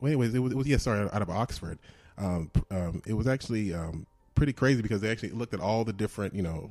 well, 0.00 0.08
anyways, 0.08 0.34
it 0.34 0.38
was, 0.38 0.52
it 0.52 0.56
was 0.56 0.66
yeah, 0.66 0.76
sorry, 0.76 1.08
out 1.12 1.22
of 1.22 1.30
Oxford. 1.30 1.78
Um, 2.18 2.50
um, 2.70 3.02
it 3.06 3.14
was 3.14 3.26
actually 3.26 3.74
um, 3.74 4.06
pretty 4.34 4.52
crazy 4.52 4.82
because 4.82 5.00
they 5.00 5.10
actually 5.10 5.30
looked 5.30 5.54
at 5.54 5.60
all 5.60 5.84
the 5.84 5.92
different, 5.92 6.34
you 6.34 6.42
know, 6.42 6.70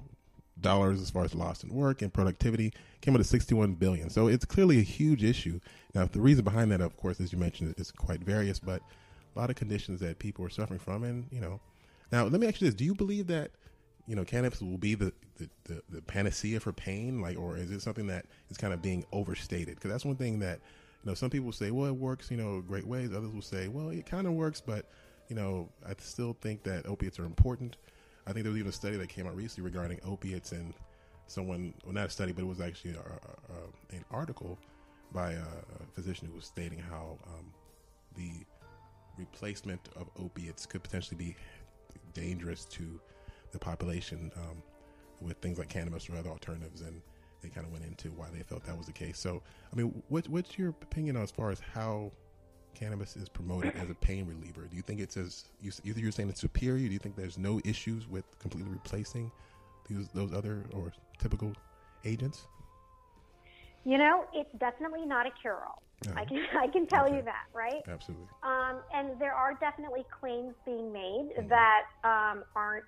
dollars 0.60 1.02
as 1.02 1.10
far 1.10 1.24
as 1.24 1.34
lost 1.34 1.64
in 1.64 1.74
work 1.74 2.02
and 2.02 2.14
productivity 2.14 2.74
came 3.02 3.14
out 3.16 3.18
to 3.18 3.24
61 3.24 3.74
billion. 3.74 4.10
So 4.10 4.28
it's 4.28 4.46
clearly 4.46 4.80
a 4.80 4.84
huge 4.84 5.24
issue. 5.24 5.60
Now, 5.94 6.06
the 6.06 6.22
reason 6.22 6.44
behind 6.44 6.72
that, 6.72 6.82
of 6.82 6.96
course, 6.98 7.20
as 7.20 7.32
you 7.32 7.40
mentioned, 7.40 7.76
is 7.78 7.92
quite 7.92 8.22
various, 8.22 8.60
but 8.60 8.82
a 9.36 9.40
lot 9.40 9.50
of 9.50 9.56
conditions 9.56 10.00
that 10.02 10.20
people 10.20 10.46
are 10.46 10.50
suffering 10.50 10.80
from. 10.80 11.04
And, 11.04 11.26
you 11.32 11.42
know, 11.42 11.60
now 12.12 12.24
let 12.26 12.40
me 12.40 12.48
ask 12.48 12.62
you 12.62 12.68
this. 12.68 12.76
Do 12.76 12.86
you 12.86 12.94
believe 12.96 13.28
that, 13.28 13.52
you 14.08 14.16
know, 14.16 14.24
cannabis 14.24 14.62
will 14.62 14.78
be 14.78 14.96
the, 14.96 15.12
the, 15.38 15.50
the, 15.66 15.82
the 15.90 16.02
panacea 16.02 16.60
for 16.60 16.72
pain? 16.72 17.22
Like, 17.22 17.38
or 17.38 17.58
is 17.58 17.72
it 17.72 17.82
something 17.82 18.08
that 18.08 18.26
is 18.50 18.58
kind 18.58 18.74
of 18.74 18.82
being 18.82 19.06
overstated? 19.12 19.76
Because 19.76 19.92
that's 19.92 20.06
one 20.06 20.16
thing 20.16 20.40
that, 20.40 20.60
you 21.04 21.10
know, 21.10 21.16
some 21.16 21.30
people 21.30 21.52
say, 21.52 21.72
well, 21.72 21.88
it 21.88 21.96
works, 21.96 22.32
you 22.32 22.38
know, 22.38 22.62
great 22.62 22.88
ways. 22.88 23.14
Others 23.14 23.32
will 23.34 23.42
say, 23.42 23.68
well, 23.68 23.90
it 23.90 24.06
kind 24.06 24.28
of 24.28 24.34
works, 24.34 24.62
but 24.62 24.86
you 25.30 25.36
know, 25.36 25.70
I 25.88 25.94
still 26.00 26.38
think 26.42 26.64
that 26.64 26.86
opiates 26.86 27.20
are 27.20 27.26
important. 27.26 27.78
I 28.26 28.32
think 28.32 28.44
there 28.44 28.52
was 28.52 28.60
even 28.60 28.70
a 28.70 28.74
study 28.74 28.98
that 28.98 29.10
came 29.10 29.28
out 29.28 29.36
recently 29.36 29.70
regarding 29.70 30.00
opiates, 30.06 30.52
and 30.52 30.74
someone, 31.28 31.74
well, 31.84 31.94
not 31.94 32.08
a 32.08 32.10
study, 32.10 32.32
but 32.32 32.44
it 32.44 32.48
was 32.48 32.62
actually 32.62 32.92
a, 32.92 33.00
a, 33.00 33.96
an 33.96 34.06
article 34.12 34.58
by 35.12 35.34
a, 35.34 35.44
physician 35.94 36.28
who 36.28 36.34
was 36.34 36.46
stating 36.46 36.80
how 36.80 37.18
um, 37.28 37.54
the 38.16 38.32
replacement 39.18 39.80
of 39.96 40.10
opiates 40.20 40.66
could 40.66 40.82
potentially 40.82 41.16
be 41.16 41.36
dangerous 42.16 42.66
to 42.66 43.00
the 43.52 43.60
population 43.60 44.32
um, 44.38 44.64
with 45.22 45.38
things 45.38 45.60
like 45.60 45.70
cannabis 45.70 46.10
or 46.10 46.18
other 46.18 46.30
alternatives, 46.30 46.82
and 46.82 47.02
they 47.42 47.50
kind 47.50 47.68
of 47.68 47.72
went 47.72 47.86
into 47.86 48.10
why 48.12 48.28
they 48.34 48.42
felt 48.42 48.64
that 48.64 48.76
was 48.76 48.88
the 48.88 48.94
case. 48.94 49.20
So, 49.20 49.44
I 49.72 49.76
mean, 49.76 50.02
what, 50.10 50.28
what's 50.30 50.58
your 50.58 50.70
opinion 50.70 51.16
as 51.18 51.30
far 51.30 51.52
as 51.52 51.60
how 51.60 52.12
cannabis 52.74 53.16
is 53.16 53.30
promoted 53.30 53.76
as 53.76 53.90
a 53.90 53.96
pain 53.96 54.26
reliever? 54.26 54.68
Do 54.68 54.76
you 54.76 54.82
think 54.82 55.00
it's 55.00 55.18
as 55.18 55.46
you, 55.62 55.72
you're 55.84 56.12
saying 56.12 56.30
it's 56.30 56.42
superior? 56.42 56.88
Do 56.88 56.94
you 56.94 57.00
think 57.00 57.16
there's 57.16 57.38
no 57.38 57.60
issues 57.64 58.08
with 58.08 58.26
completely 58.40 58.72
replacing 58.72 59.32
these 59.88 60.08
those 60.10 60.34
other 60.34 60.66
or 60.74 60.92
typical 61.20 61.54
agents? 62.06 62.48
You 63.86 63.98
know, 63.98 64.26
it's 64.34 64.52
definitely 64.60 65.06
not 65.06 65.28
a 65.28 65.32
cure-all. 65.42 65.84
I 66.16 66.26
can 66.26 66.46
I 66.58 66.68
can 66.68 66.86
tell 66.88 67.06
okay. 67.06 67.18
you 67.18 67.22
that, 67.24 67.46
right? 67.54 67.82
Absolutely. 67.88 68.28
Um, 68.44 68.78
and 68.94 69.20
there 69.20 69.34
are 69.34 69.54
definitely 69.54 70.06
claims 70.20 70.54
being 70.66 70.92
made 70.92 71.32
mm-hmm. 71.38 71.48
that 71.48 71.84
um, 72.04 72.44
aren't 72.56 72.86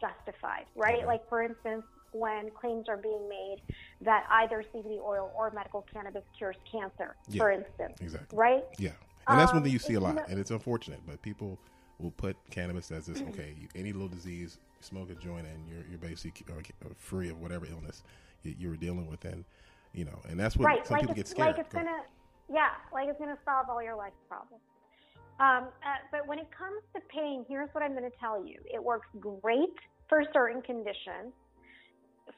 justified, 0.00 0.66
right? 0.74 0.98
Okay. 0.98 1.06
Like 1.06 1.28
for 1.28 1.42
instance, 1.42 1.84
when 2.12 2.50
claims 2.50 2.86
are 2.88 2.96
being 2.96 3.28
made 3.28 3.58
that 4.00 4.26
either 4.30 4.64
CBD 4.74 4.98
oil 5.02 5.30
or 5.36 5.50
medical 5.52 5.86
cannabis 5.92 6.24
cures 6.36 6.56
cancer, 6.70 7.16
yeah, 7.28 7.38
for 7.38 7.50
instance, 7.50 7.98
exactly, 8.00 8.36
right? 8.36 8.64
Yeah, 8.78 8.90
and 9.28 9.38
that's 9.38 9.50
um, 9.52 9.56
one 9.56 9.64
thing 9.64 9.72
you 9.72 9.78
see 9.78 9.94
a 9.94 10.00
lot, 10.00 10.28
and 10.28 10.38
it's 10.38 10.50
unfortunate, 10.50 11.00
but 11.06 11.20
people 11.22 11.58
will 11.98 12.10
put 12.12 12.36
cannabis 12.50 12.90
as 12.90 13.06
this 13.06 13.22
okay, 13.28 13.54
any 13.74 13.92
little 13.92 14.08
disease, 14.08 14.58
smoke 14.80 15.10
a 15.10 15.14
joint, 15.14 15.46
and 15.46 15.68
you're 15.68 15.84
you're 15.88 15.98
basically 15.98 16.44
free 16.96 17.28
of 17.28 17.40
whatever 17.40 17.66
illness 17.66 18.02
you, 18.42 18.68
were 18.68 18.76
dealing 18.76 19.06
with, 19.06 19.24
and 19.24 19.44
you 19.92 20.04
know, 20.04 20.18
and 20.28 20.38
that's 20.38 20.56
what 20.56 20.66
right. 20.66 20.86
some 20.86 20.94
like 20.94 21.02
people 21.02 21.14
get 21.14 21.28
scared. 21.28 21.56
Like 21.56 21.58
it's 21.58 21.72
Go. 21.72 21.80
gonna, 21.80 22.02
yeah, 22.52 22.70
like 22.92 23.08
it's 23.08 23.18
gonna 23.18 23.38
solve 23.44 23.66
all 23.68 23.82
your 23.82 23.96
life 23.96 24.12
problems. 24.28 24.62
Um, 25.40 25.68
uh, 25.80 26.04
but 26.12 26.28
when 26.28 26.38
it 26.38 26.48
comes 26.56 26.82
to 26.94 27.00
pain, 27.08 27.46
here's 27.48 27.70
what 27.72 27.82
I'm 27.82 27.92
going 27.92 28.04
to 28.04 28.16
tell 28.20 28.44
you: 28.44 28.60
it 28.72 28.82
works 28.82 29.08
great 29.18 29.74
for 30.08 30.22
certain 30.32 30.60
conditions. 30.60 31.32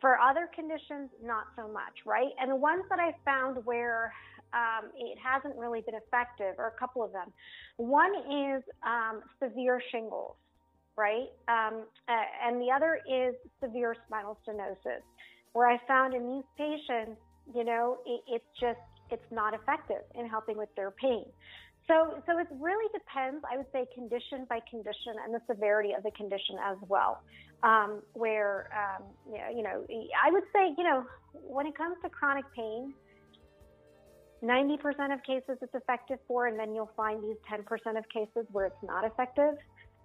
For 0.00 0.18
other 0.18 0.48
conditions, 0.54 1.10
not 1.22 1.44
so 1.56 1.68
much, 1.68 2.06
right? 2.06 2.30
And 2.40 2.50
the 2.50 2.56
ones 2.56 2.84
that 2.88 2.98
I 2.98 3.14
found 3.24 3.64
where 3.66 4.12
um, 4.54 4.90
it 4.96 5.18
hasn't 5.18 5.56
really 5.56 5.80
been 5.80 5.94
effective, 5.94 6.54
or 6.58 6.68
a 6.68 6.78
couple 6.78 7.02
of 7.02 7.12
them. 7.12 7.32
One 7.76 8.12
is 8.14 8.62
um, 8.84 9.22
severe 9.42 9.80
shingles, 9.90 10.36
right? 10.96 11.28
Um, 11.48 11.84
and 12.08 12.60
the 12.60 12.70
other 12.74 13.00
is 13.08 13.34
severe 13.62 13.96
spinal 14.06 14.38
stenosis, 14.46 15.02
where 15.52 15.68
I 15.68 15.78
found 15.86 16.14
in 16.14 16.28
these 16.28 16.44
patients, 16.56 17.20
you 17.54 17.64
know, 17.64 17.98
it, 18.06 18.20
it's 18.28 18.60
just 18.60 18.80
it's 19.10 19.30
not 19.30 19.52
effective 19.54 20.02
in 20.14 20.26
helping 20.26 20.56
with 20.56 20.74
their 20.74 20.90
pain. 20.90 21.24
So, 21.88 22.22
so 22.26 22.38
it 22.38 22.46
really 22.60 22.88
depends, 22.94 23.44
I 23.52 23.56
would 23.56 23.66
say, 23.72 23.86
condition 23.92 24.46
by 24.48 24.60
condition 24.70 25.14
and 25.24 25.34
the 25.34 25.40
severity 25.50 25.92
of 25.96 26.02
the 26.04 26.12
condition 26.12 26.56
as 26.64 26.76
well. 26.88 27.22
Um, 27.64 28.02
where, 28.14 28.70
um, 28.74 29.04
you 29.30 29.62
know, 29.62 29.86
I 30.24 30.32
would 30.32 30.42
say, 30.52 30.74
you 30.76 30.82
know, 30.82 31.04
when 31.32 31.66
it 31.66 31.76
comes 31.76 31.96
to 32.02 32.08
chronic 32.08 32.44
pain, 32.56 32.92
90% 34.42 35.14
of 35.14 35.22
cases 35.22 35.58
it's 35.62 35.74
effective 35.74 36.18
for, 36.26 36.46
and 36.46 36.58
then 36.58 36.74
you'll 36.74 36.90
find 36.96 37.22
these 37.22 37.36
10% 37.50 37.62
of 37.96 38.08
cases 38.08 38.46
where 38.50 38.66
it's 38.66 38.82
not 38.82 39.04
effective. 39.04 39.54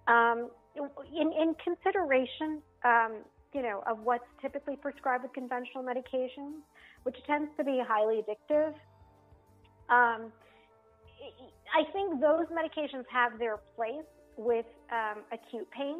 Um, 0.06 0.50
in, 0.76 1.32
in, 1.32 1.54
consideration, 1.62 2.62
um, 2.84 3.16
you 3.52 3.62
know, 3.62 3.82
of 3.86 3.98
what's 4.00 4.24
typically 4.40 4.76
prescribed 4.76 5.24
with 5.24 5.32
conventional 5.32 5.82
medications, 5.82 6.60
which 7.02 7.16
tends 7.26 7.50
to 7.58 7.64
be 7.64 7.82
highly 7.86 8.22
addictive, 8.22 8.74
um, 9.90 10.32
I 11.74 11.84
think 11.92 12.20
those 12.20 12.46
medications 12.46 13.04
have 13.10 13.38
their 13.38 13.58
place 13.76 14.06
with 14.36 14.66
um, 14.92 15.22
acute 15.32 15.68
pain. 15.70 15.96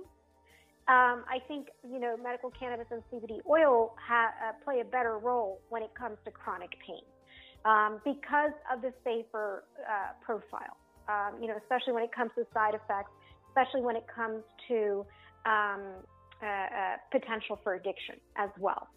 Um, 0.87 1.25
I 1.29 1.39
think 1.47 1.69
you 1.85 1.99
know 1.99 2.17
medical 2.17 2.51
cannabis 2.51 2.87
and 2.91 3.03
CBD 3.13 3.41
oil 3.47 3.95
ha- 3.99 4.33
uh, 4.43 4.53
play 4.65 4.81
a 4.81 4.85
better 4.85 5.19
role 5.19 5.61
when 5.69 5.83
it 5.83 5.91
comes 5.95 6.17
to 6.25 6.31
chronic 6.31 6.71
pain 6.87 7.03
um, 7.65 8.01
because 8.05 8.53
of 8.73 8.83
the 8.83 8.93
safer 9.05 9.65
uh, 9.81 10.13
profile. 10.25 10.77
Um, 11.09 11.41
you 11.41 11.49
know, 11.49 11.57
especially 11.57 11.95
when 11.95 12.03
it 12.03 12.13
comes 12.13 12.31
to 12.37 12.45
side 12.53 12.75
effects, 12.75 13.11
especially 13.49 13.81
when 13.81 13.97
it 13.97 14.05
comes 14.15 14.45
to 14.69 15.07
um, 15.47 16.05
uh, 16.43 16.47
uh, 16.47 16.97
potential 17.11 17.59
for 17.65 17.75
addiction 17.75 18.17
as 18.37 18.51
well. 18.59 18.89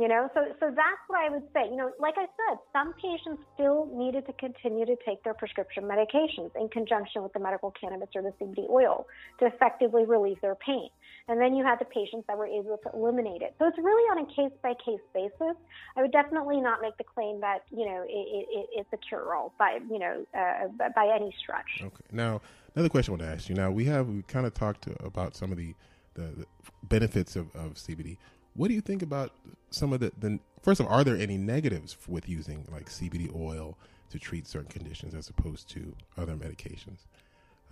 You 0.00 0.08
know, 0.08 0.30
so 0.32 0.40
so 0.58 0.72
that's 0.74 1.04
what 1.08 1.20
I 1.20 1.28
would 1.28 1.44
say. 1.52 1.68
You 1.68 1.76
know, 1.76 1.90
like 2.00 2.14
I 2.16 2.24
said, 2.24 2.56
some 2.72 2.94
patients 2.94 3.42
still 3.52 3.86
needed 3.92 4.24
to 4.28 4.32
continue 4.32 4.86
to 4.86 4.96
take 5.04 5.22
their 5.24 5.34
prescription 5.34 5.84
medications 5.84 6.56
in 6.58 6.70
conjunction 6.70 7.22
with 7.22 7.34
the 7.34 7.38
medical 7.38 7.70
cannabis 7.78 8.08
or 8.14 8.22
the 8.22 8.32
CBD 8.40 8.66
oil 8.70 9.06
to 9.40 9.46
effectively 9.46 10.06
relieve 10.06 10.40
their 10.40 10.54
pain. 10.54 10.88
And 11.28 11.38
then 11.38 11.54
you 11.54 11.66
had 11.66 11.78
the 11.80 11.84
patients 11.84 12.24
that 12.28 12.38
were 12.38 12.46
able 12.46 12.78
to 12.82 12.90
eliminate 12.94 13.42
it. 13.42 13.54
So 13.58 13.66
it's 13.66 13.76
really 13.76 14.08
on 14.08 14.24
a 14.24 14.26
case 14.34 14.56
by 14.62 14.72
case 14.82 15.04
basis. 15.12 15.56
I 15.98 16.00
would 16.00 16.12
definitely 16.12 16.62
not 16.62 16.80
make 16.80 16.96
the 16.96 17.04
claim 17.04 17.40
that 17.42 17.64
you 17.70 17.84
know 17.84 18.02
it, 18.08 18.46
it, 18.50 18.66
it's 18.72 18.88
a 18.94 18.96
cure 18.96 19.34
all 19.34 19.52
by 19.58 19.80
you 19.90 19.98
know 19.98 20.24
uh, 20.34 20.88
by 20.96 21.14
any 21.14 21.34
stretch. 21.38 21.82
Okay. 21.82 22.04
Now 22.10 22.40
another 22.74 22.88
question 22.88 23.12
I 23.12 23.16
want 23.18 23.28
to 23.28 23.36
ask 23.36 23.50
you. 23.50 23.54
Now 23.54 23.70
we 23.70 23.84
have 23.84 24.08
we 24.08 24.22
kind 24.22 24.46
of 24.46 24.54
talked 24.54 24.84
to, 24.84 25.04
about 25.04 25.36
some 25.36 25.52
of 25.52 25.58
the, 25.58 25.74
the, 26.14 26.22
the 26.22 26.46
benefits 26.84 27.36
of, 27.36 27.54
of 27.54 27.74
CBD. 27.74 28.16
What 28.54 28.68
do 28.68 28.74
you 28.74 28.80
think 28.80 29.02
about 29.02 29.32
some 29.70 29.92
of 29.92 30.00
the, 30.00 30.12
the 30.18 30.38
first 30.62 30.80
of 30.80 30.86
all, 30.86 30.92
are 30.92 31.04
there 31.04 31.16
any 31.16 31.36
negatives 31.36 31.96
with 32.08 32.28
using 32.28 32.66
like 32.70 32.88
CBD 32.88 33.34
oil 33.34 33.78
to 34.10 34.18
treat 34.18 34.46
certain 34.46 34.68
conditions 34.68 35.14
as 35.14 35.28
opposed 35.28 35.68
to 35.70 35.94
other 36.18 36.34
medications 36.34 37.06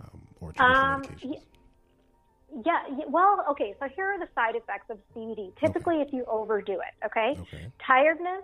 um, 0.01 0.21
or 0.39 0.51
traditional 0.53 0.83
um, 0.83 1.01
medications? 1.03 1.41
Yeah, 2.65 2.81
well, 3.07 3.45
okay, 3.51 3.75
so 3.79 3.87
here 3.95 4.05
are 4.05 4.19
the 4.19 4.27
side 4.33 4.55
effects 4.55 4.89
of 4.89 4.97
CBD. 5.15 5.55
Typically, 5.59 5.97
okay. 5.97 6.07
if 6.07 6.13
you 6.13 6.25
overdo 6.27 6.73
it, 6.73 7.05
okay? 7.05 7.37
okay. 7.41 7.67
Tiredness, 7.85 8.43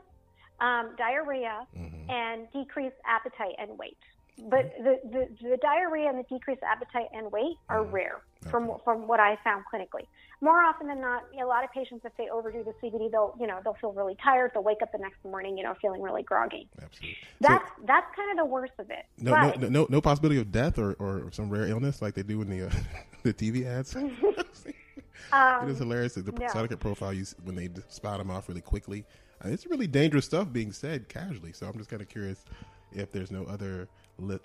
um, 0.59 0.91
diarrhea, 0.95 1.65
mm-hmm. 1.75 2.09
and 2.11 2.47
decreased 2.53 2.95
appetite 3.05 3.55
and 3.57 3.77
weight. 3.79 3.97
But 4.37 4.73
the, 4.77 4.99
the, 5.09 5.29
the 5.41 5.57
diarrhea 5.61 6.09
and 6.09 6.19
the 6.19 6.23
decreased 6.23 6.61
appetite 6.61 7.07
and 7.13 7.31
weight 7.31 7.55
are 7.69 7.85
mm. 7.85 7.91
rare 7.91 8.21
okay. 8.41 8.51
from 8.51 8.71
from 8.83 9.07
what 9.07 9.19
I 9.19 9.37
found 9.43 9.63
clinically. 9.73 10.07
More 10.41 10.61
often 10.61 10.87
than 10.87 10.99
not, 10.99 11.23
a 11.41 11.45
lot 11.45 11.63
of 11.63 11.71
patients, 11.71 12.03
if 12.03 12.11
they 12.17 12.27
overdo 12.29 12.63
the 12.63 12.73
CBD, 12.83 13.09
they'll 13.09 13.33
you 13.39 13.47
know 13.47 13.59
they'll 13.63 13.77
feel 13.79 13.93
really 13.93 14.17
tired. 14.21 14.51
They'll 14.53 14.63
wake 14.63 14.81
up 14.81 14.91
the 14.91 14.97
next 14.97 15.23
morning, 15.23 15.57
you 15.57 15.63
know, 15.63 15.73
feeling 15.81 16.01
really 16.01 16.21
groggy. 16.21 16.67
Absolutely. 16.81 17.17
That's 17.39 17.69
so, 17.69 17.83
that's 17.85 18.15
kind 18.15 18.31
of 18.31 18.45
the 18.45 18.45
worst 18.45 18.73
of 18.77 18.89
it. 18.89 19.05
No, 19.19 19.31
but, 19.31 19.61
no, 19.61 19.69
no, 19.69 19.87
no, 19.89 20.01
possibility 20.01 20.39
of 20.39 20.51
death 20.51 20.77
or, 20.77 20.93
or 20.93 21.31
some 21.31 21.49
rare 21.49 21.67
illness 21.67 22.01
like 22.01 22.13
they 22.15 22.23
do 22.23 22.41
in 22.41 22.49
the 22.49 22.67
uh, 22.67 22.71
the 23.23 23.33
TV 23.33 23.65
ads. 23.65 23.95
um, 23.95 24.11
it 25.33 25.69
is 25.69 25.79
hilarious 25.79 26.15
that 26.15 26.25
the 26.25 26.31
no. 26.31 26.77
profile 26.77 27.13
you 27.13 27.25
when 27.43 27.55
they 27.55 27.69
spot 27.87 28.17
them 28.17 28.29
off 28.29 28.49
really 28.49 28.61
quickly. 28.61 29.05
Uh, 29.43 29.49
it's 29.49 29.65
really 29.65 29.87
dangerous 29.87 30.25
stuff 30.25 30.51
being 30.51 30.71
said 30.71 31.07
casually. 31.09 31.53
So 31.53 31.67
I'm 31.67 31.77
just 31.77 31.89
kind 31.89 32.01
of 32.01 32.09
curious 32.09 32.43
if 32.91 33.11
there's 33.11 33.31
no 33.31 33.43
other 33.45 33.87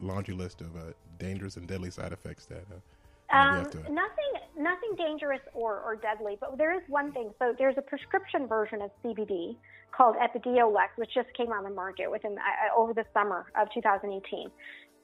laundry 0.01 0.35
list 0.35 0.61
of 0.61 0.75
uh, 0.77 0.93
dangerous 1.19 1.57
and 1.57 1.67
deadly 1.67 1.91
side 1.91 2.13
effects 2.13 2.47
that 2.47 2.65
uh, 2.71 3.37
um, 3.37 3.65
to... 3.71 3.79
nothing 3.93 4.33
nothing 4.59 4.91
dangerous 4.97 5.41
or, 5.55 5.81
or 5.81 5.97
deadly 5.97 6.37
but 6.41 6.57
there 6.59 6.75
is 6.75 6.83
one 6.89 7.13
thing 7.13 7.31
so 7.39 7.55
there's 7.59 7.77
a 7.79 7.83
prescription 7.83 8.47
version 8.47 8.83
of 8.83 8.91
cbd 9.05 9.57
called 9.97 10.17
epidiolex 10.17 10.89
which 10.97 11.11
just 11.15 11.33
came 11.37 11.53
on 11.53 11.65
the 11.65 11.71
market 11.71 12.11
within 12.11 12.37
uh, 12.39 12.79
over 12.79 12.93
the 12.93 13.05
summer 13.15 13.47
of 13.61 13.69
2018 13.73 14.51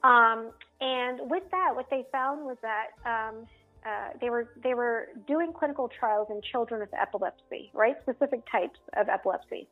um, 0.03 0.51
and 0.81 1.19
with 1.29 1.43
that 1.51 1.75
what 1.75 1.89
they 1.89 2.05
found 2.11 2.45
was 2.45 2.57
that 2.61 2.87
um, 3.05 3.47
uh, 3.87 4.09
they 4.19 4.29
were 4.29 4.49
they 4.63 4.73
were 4.73 5.07
doing 5.27 5.53
clinical 5.53 5.89
trials 5.99 6.27
in 6.29 6.41
children 6.51 6.81
with 6.81 6.93
epilepsy, 6.93 7.71
right? 7.73 7.95
Specific 8.01 8.41
types 8.51 8.79
of 8.97 9.07
epilepsy. 9.07 9.67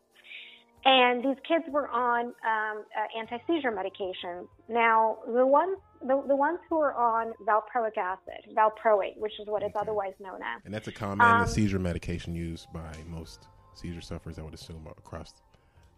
And 0.88 1.24
these 1.24 1.38
kids 1.48 1.66
were 1.70 1.90
on 1.90 2.26
um, 2.28 2.34
uh, 2.46 3.20
anti-seizure 3.20 3.72
medications. 3.72 4.48
Now, 4.70 5.18
the 5.26 5.46
ones 5.46 5.78
the, 6.02 6.24
the 6.28 6.36
ones 6.36 6.60
who 6.70 6.80
are 6.80 6.94
on 6.94 7.34
valproic 7.44 7.98
acid, 7.98 8.54
valproate, 8.56 9.18
which 9.18 9.34
is 9.40 9.48
what 9.48 9.64
okay. 9.64 9.68
it's 9.68 9.76
otherwise 9.76 10.14
known 10.20 10.36
as, 10.44 10.62
and 10.64 10.74
that's 10.74 10.88
a 10.88 10.92
common 10.92 11.26
um, 11.26 11.48
seizure 11.48 11.80
medication 11.80 12.36
used 12.36 12.72
by 12.72 12.92
most 13.08 13.48
seizure 13.74 14.02
sufferers, 14.02 14.38
I 14.38 14.44
would 14.44 14.54
assume, 14.54 14.88
across 14.98 15.34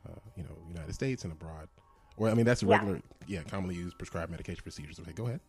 uh, 0.08 0.14
you 0.38 0.44
know 0.44 0.56
United 0.70 0.94
States 0.94 1.24
and 1.24 1.34
abroad. 1.34 1.68
Or 2.16 2.30
I 2.30 2.34
mean, 2.34 2.46
that's 2.46 2.64
a 2.64 2.66
regular, 2.66 3.02
yeah, 3.28 3.40
yeah 3.40 3.44
commonly 3.44 3.76
used 3.76 3.98
prescribed 3.98 4.32
medication 4.32 4.64
for 4.64 4.72
seizures. 4.72 5.00
Okay, 5.00 5.12
go 5.12 5.28
ahead. 5.28 5.42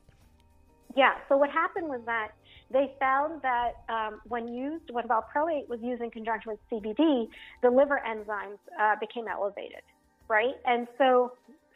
Yeah. 0.97 1.13
So 1.29 1.37
what 1.37 1.51
happened 1.51 1.89
was 1.89 2.01
that 2.07 2.29
they 2.71 2.95
found 2.99 3.43
that 3.43 3.73
um, 3.89 4.21
when 4.27 4.49
used, 4.49 4.91
when 4.91 5.07
valproate 5.07 5.69
was 5.69 5.81
used 5.83 6.03
in 6.03 6.11
conjunction 6.11 6.53
with 6.53 6.61
CBD, 6.71 7.29
the 7.63 7.71
liver 7.71 8.01
enzymes 8.07 8.59
uh, 8.81 8.97
became 9.01 9.27
elevated, 9.29 9.83
right? 10.29 10.55
And 10.65 10.87
so, 10.99 11.33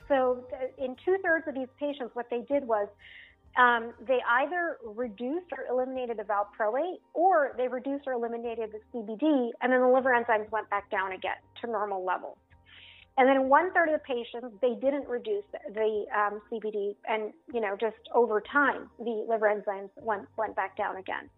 so 0.09 0.45
in 0.79 0.97
two 1.05 1.17
thirds 1.23 1.47
of 1.49 1.55
these 1.55 1.69
patients, 1.79 2.15
what 2.15 2.27
they 2.31 2.41
did 2.49 2.67
was 2.67 2.89
um, 3.57 3.93
they 4.07 4.19
either 4.29 4.79
reduced 4.85 5.47
or 5.57 5.67
eliminated 5.71 6.17
the 6.17 6.23
valproate, 6.23 7.01
or 7.13 7.53
they 7.57 7.69
reduced 7.69 8.05
or 8.07 8.15
eliminated 8.15 8.71
the 8.73 8.81
CBD, 8.93 9.51
and 9.61 9.73
then 9.73 9.81
the 9.81 9.89
liver 9.89 10.11
enzymes 10.11 10.51
went 10.51 10.69
back 10.71 10.91
down 10.91 11.13
again 11.13 11.37
to 11.61 11.67
normal 11.67 12.05
levels. 12.05 12.39
And 13.19 13.29
then 13.29 13.49
one 13.49 13.73
third 13.75 13.91
of 13.91 14.01
the 14.01 14.05
patients, 14.07 14.57
they 14.63 14.75
didn't 14.75 15.07
reduce 15.07 15.45
the 15.53 16.05
um, 16.17 16.41
CBD, 16.51 16.97
and 17.07 17.33
you 17.53 17.61
know, 17.61 17.77
just 17.79 17.97
over 18.15 18.41
time, 18.41 18.89
the 18.99 19.27
liver 19.29 19.53
enzymes 19.53 19.91
went 20.01 20.27
went 20.39 20.57
back 20.57 20.77
down 20.77 20.97
again. 20.97 21.29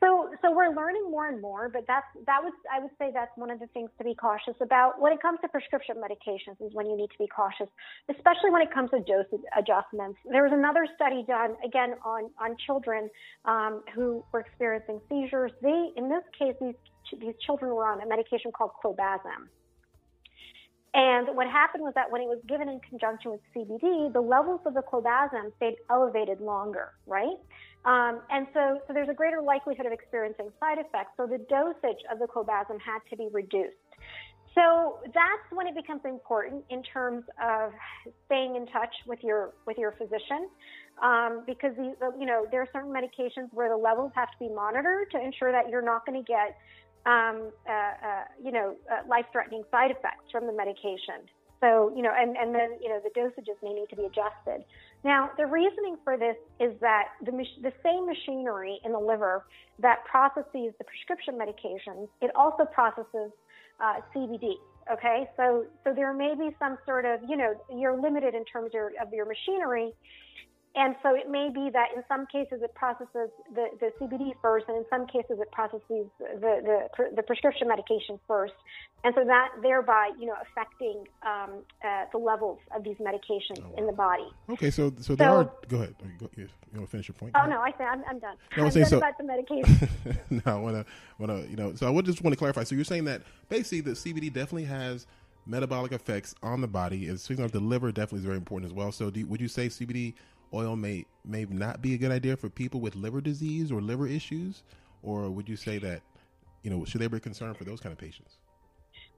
So, 0.00 0.30
so 0.40 0.50
we're 0.50 0.74
learning 0.74 1.10
more 1.10 1.28
and 1.28 1.42
more, 1.42 1.68
but 1.68 1.84
that's 1.86 2.06
that 2.26 2.42
was 2.42 2.52
I 2.72 2.80
would 2.80 2.90
say 2.98 3.10
that's 3.12 3.30
one 3.36 3.50
of 3.50 3.60
the 3.60 3.68
things 3.68 3.90
to 3.98 4.04
be 4.04 4.14
cautious 4.14 4.54
about 4.60 5.00
when 5.00 5.12
it 5.12 5.20
comes 5.20 5.38
to 5.42 5.48
prescription 5.48 5.96
medications 5.96 6.56
is 6.66 6.74
when 6.74 6.88
you 6.88 6.96
need 6.96 7.10
to 7.10 7.18
be 7.18 7.28
cautious, 7.28 7.68
especially 8.08 8.50
when 8.50 8.62
it 8.62 8.72
comes 8.72 8.90
to 8.90 9.00
dose 9.00 9.26
adjustments. 9.56 10.18
There 10.24 10.42
was 10.42 10.52
another 10.52 10.88
study 10.96 11.22
done 11.28 11.54
again 11.64 11.94
on 12.04 12.30
on 12.40 12.56
children 12.66 13.10
um, 13.44 13.82
who 13.94 14.24
were 14.32 14.40
experiencing 14.40 15.00
seizures. 15.08 15.52
They, 15.62 15.90
in 15.96 16.08
this 16.08 16.24
case, 16.36 16.54
these 16.60 16.80
these 17.20 17.34
children 17.44 17.74
were 17.74 17.86
on 17.86 18.00
a 18.00 18.06
medication 18.06 18.50
called 18.52 18.72
clobazam. 18.82 19.46
And 20.92 21.28
what 21.36 21.46
happened 21.46 21.84
was 21.84 21.92
that 21.94 22.10
when 22.10 22.20
it 22.20 22.26
was 22.26 22.40
given 22.48 22.68
in 22.68 22.80
conjunction 22.80 23.30
with 23.30 23.40
CBD, 23.54 24.12
the 24.12 24.20
levels 24.20 24.60
of 24.66 24.74
the 24.74 24.82
clobazam 24.82 25.54
stayed 25.56 25.76
elevated 25.88 26.40
longer, 26.40 26.94
right? 27.06 27.38
Um, 27.84 28.20
and 28.28 28.46
so, 28.52 28.80
so 28.86 28.92
there's 28.92 29.08
a 29.08 29.14
greater 29.14 29.40
likelihood 29.40 29.86
of 29.86 29.92
experiencing 29.92 30.50
side 30.58 30.78
effects. 30.78 31.12
So 31.16 31.26
the 31.26 31.38
dosage 31.48 32.02
of 32.10 32.18
the 32.18 32.26
clobazam 32.26 32.80
had 32.80 32.98
to 33.10 33.16
be 33.16 33.28
reduced. 33.32 33.76
So 34.54 34.98
that's 35.06 35.46
when 35.52 35.68
it 35.68 35.76
becomes 35.76 36.00
important 36.04 36.64
in 36.70 36.82
terms 36.82 37.22
of 37.40 37.70
staying 38.26 38.56
in 38.56 38.66
touch 38.66 38.92
with 39.06 39.20
your 39.22 39.54
with 39.64 39.78
your 39.78 39.92
physician, 39.92 40.50
um, 41.00 41.44
because 41.46 41.72
you 41.78 42.26
know 42.26 42.46
there 42.50 42.60
are 42.60 42.68
certain 42.72 42.90
medications 42.90 43.46
where 43.52 43.68
the 43.68 43.76
levels 43.76 44.10
have 44.16 44.28
to 44.32 44.36
be 44.40 44.48
monitored 44.48 45.10
to 45.12 45.22
ensure 45.22 45.52
that 45.52 45.68
you're 45.70 45.82
not 45.82 46.04
going 46.04 46.18
to 46.18 46.26
get 46.26 46.58
um, 47.06 47.50
uh, 47.68 47.72
uh, 47.72 48.24
you 48.42 48.52
know, 48.52 48.76
uh, 48.90 49.06
life-threatening 49.08 49.64
side 49.70 49.90
effects 49.90 50.30
from 50.30 50.46
the 50.46 50.52
medication. 50.52 51.28
So, 51.60 51.92
you 51.94 52.02
know, 52.02 52.12
and, 52.16 52.36
and 52.36 52.54
then, 52.54 52.78
you 52.80 52.88
know, 52.88 53.00
the 53.04 53.10
dosages 53.18 53.56
may 53.62 53.74
need 53.74 53.88
to 53.90 53.96
be 53.96 54.04
adjusted. 54.04 54.64
Now, 55.04 55.30
the 55.36 55.44
reasoning 55.46 55.96
for 56.04 56.16
this 56.16 56.36
is 56.58 56.72
that 56.80 57.08
the, 57.22 57.32
the 57.32 57.72
same 57.84 58.06
machinery 58.06 58.80
in 58.84 58.92
the 58.92 58.98
liver 58.98 59.44
that 59.78 60.04
processes 60.06 60.72
the 60.78 60.84
prescription 60.84 61.34
medications, 61.36 62.08
it 62.22 62.30
also 62.34 62.64
processes 62.64 63.30
uh, 63.78 64.00
CBD. 64.14 64.54
Okay, 64.90 65.28
so 65.36 65.66
so 65.84 65.92
there 65.94 66.12
may 66.12 66.34
be 66.34 66.48
some 66.58 66.76
sort 66.84 67.04
of, 67.04 67.20
you 67.28 67.36
know, 67.36 67.54
you're 67.72 68.00
limited 68.00 68.34
in 68.34 68.44
terms 68.46 68.72
of 68.74 69.06
of 69.06 69.12
your 69.12 69.26
machinery, 69.26 69.92
and 70.76 70.94
so 71.02 71.16
it 71.16 71.28
may 71.28 71.50
be 71.52 71.68
that 71.72 71.88
in 71.96 72.04
some 72.06 72.26
cases 72.26 72.60
it 72.62 72.72
processes 72.74 73.30
the, 73.52 73.66
the 73.80 73.90
CBD 74.00 74.34
first, 74.40 74.66
and 74.68 74.76
in 74.76 74.84
some 74.88 75.04
cases 75.06 75.38
it 75.40 75.50
processes 75.50 76.06
the, 76.18 76.88
the, 76.96 77.06
the 77.16 77.22
prescription 77.22 77.66
medication 77.66 78.20
first. 78.28 78.54
And 79.02 79.12
so 79.16 79.24
that 79.24 79.48
thereby, 79.62 80.12
you 80.18 80.26
know, 80.26 80.36
affecting 80.40 81.04
um, 81.26 81.64
uh, 81.84 82.04
the 82.12 82.18
levels 82.18 82.58
of 82.74 82.84
these 82.84 82.96
medications 82.96 83.58
oh, 83.58 83.70
wow. 83.70 83.74
in 83.78 83.86
the 83.86 83.92
body. 83.92 84.28
Okay, 84.50 84.70
so 84.70 84.92
so 85.00 85.16
there 85.16 85.28
so, 85.28 85.36
are. 85.38 85.50
Go 85.68 85.76
ahead. 85.78 85.96
You, 86.00 86.28
you 86.36 86.48
want 86.74 86.86
to 86.86 86.90
finish 86.90 87.08
your 87.08 87.14
point? 87.14 87.32
Oh 87.34 87.46
no, 87.46 87.60
I 87.60 87.72
say 87.72 87.84
I'm, 87.84 88.04
I'm 88.08 88.20
done. 88.20 88.36
No, 88.56 88.64
I'm 88.64 88.70
saying 88.70 88.86
so, 88.86 88.98
about 88.98 89.18
the 89.18 89.24
medication. 89.24 89.88
no, 90.30 90.42
I 90.46 90.54
want 90.54 90.76
to 90.76 90.86
want 91.18 91.32
to 91.32 91.50
you 91.50 91.56
know. 91.56 91.74
So 91.74 91.88
I 91.88 91.90
would 91.90 92.04
just 92.04 92.22
want 92.22 92.32
to 92.32 92.38
clarify. 92.38 92.62
So 92.62 92.76
you're 92.76 92.84
saying 92.84 93.06
that 93.06 93.22
basically 93.48 93.80
the 93.80 93.92
CBD 93.92 94.32
definitely 94.32 94.64
has 94.64 95.06
metabolic 95.46 95.90
effects 95.90 96.34
on 96.42 96.60
the 96.60 96.68
body. 96.68 97.06
It's 97.06 97.24
speaking 97.24 97.44
of 97.44 97.50
the 97.50 97.60
liver, 97.60 97.90
definitely 97.90 98.20
is 98.20 98.24
very 98.24 98.36
important 98.36 98.70
as 98.70 98.74
well. 98.74 98.92
So 98.92 99.10
do, 99.10 99.26
would 99.26 99.40
you 99.40 99.48
say 99.48 99.66
CBD 99.66 100.14
oil 100.52 100.76
may 100.76 101.06
may 101.24 101.44
not 101.44 101.82
be 101.82 101.94
a 101.94 101.98
good 101.98 102.10
idea 102.10 102.36
for 102.36 102.48
people 102.48 102.80
with 102.80 102.94
liver 102.94 103.20
disease 103.20 103.70
or 103.70 103.80
liver 103.80 104.06
issues, 104.06 104.62
or 105.02 105.30
would 105.30 105.48
you 105.48 105.56
say 105.56 105.78
that 105.78 106.02
you 106.62 106.70
know 106.70 106.84
should 106.84 107.00
they 107.00 107.06
be 107.06 107.20
concerned 107.20 107.56
for 107.56 107.64
those 107.64 107.80
kind 107.80 107.92
of 107.92 107.98
patients? 107.98 108.36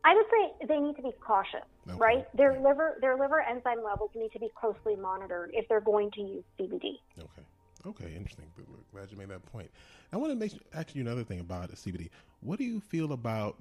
I 0.04 0.14
would 0.16 0.26
say 0.30 0.66
they 0.66 0.80
need 0.80 0.96
to 0.96 1.02
be 1.02 1.12
cautious, 1.20 1.60
okay. 1.88 1.98
right? 1.98 2.36
Their 2.36 2.60
liver 2.60 2.98
their 3.00 3.16
liver 3.16 3.40
enzyme 3.40 3.84
levels 3.84 4.10
need 4.14 4.32
to 4.32 4.38
be 4.38 4.50
closely 4.58 4.96
monitored 4.96 5.50
if 5.52 5.68
they're 5.68 5.80
going 5.80 6.10
to 6.12 6.20
use 6.20 6.44
CBD. 6.58 6.98
Okay. 7.18 7.42
Okay, 7.84 8.14
interesting. 8.14 8.44
Glad 8.92 9.10
you 9.10 9.16
made 9.16 9.28
that 9.30 9.44
point. 9.46 9.68
I 10.12 10.16
want 10.16 10.30
to 10.30 10.36
make, 10.36 10.52
ask 10.72 10.94
you 10.94 11.02
another 11.02 11.24
thing 11.24 11.40
about 11.40 11.72
CBD. 11.72 12.10
What 12.40 12.60
do 12.60 12.64
you 12.64 12.78
feel 12.78 13.12
about 13.12 13.56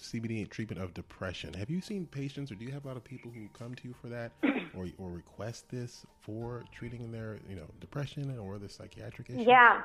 CBD 0.00 0.48
treatment 0.48 0.82
of 0.82 0.94
depression. 0.94 1.54
Have 1.54 1.70
you 1.70 1.80
seen 1.80 2.06
patients, 2.06 2.52
or 2.52 2.54
do 2.54 2.64
you 2.64 2.72
have 2.72 2.84
a 2.84 2.88
lot 2.88 2.96
of 2.96 3.04
people 3.04 3.30
who 3.30 3.48
come 3.58 3.74
to 3.74 3.88
you 3.88 3.94
for 4.00 4.08
that, 4.08 4.32
or 4.76 4.86
or 4.98 5.10
request 5.10 5.68
this 5.70 6.04
for 6.20 6.64
treating 6.72 7.10
their 7.10 7.38
you 7.48 7.56
know 7.56 7.66
depression 7.80 8.38
or 8.38 8.58
the 8.58 8.68
psychiatric 8.68 9.30
issue? 9.30 9.42
Yeah. 9.48 9.82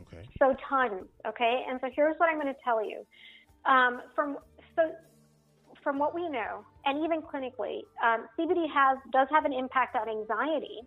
Okay. 0.00 0.26
So 0.38 0.56
tons. 0.68 1.06
Okay, 1.26 1.64
and 1.68 1.78
so 1.80 1.88
here's 1.94 2.16
what 2.18 2.28
I'm 2.28 2.40
going 2.40 2.52
to 2.52 2.60
tell 2.64 2.84
you. 2.84 3.06
Um, 3.66 4.02
from 4.14 4.38
so 4.74 4.90
from 5.82 5.98
what 5.98 6.14
we 6.14 6.28
know, 6.28 6.64
and 6.84 7.04
even 7.04 7.22
clinically, 7.22 7.80
um, 8.04 8.26
CBD 8.38 8.66
has 8.72 8.98
does 9.12 9.28
have 9.30 9.44
an 9.44 9.52
impact 9.52 9.96
on 9.96 10.08
anxiety. 10.08 10.80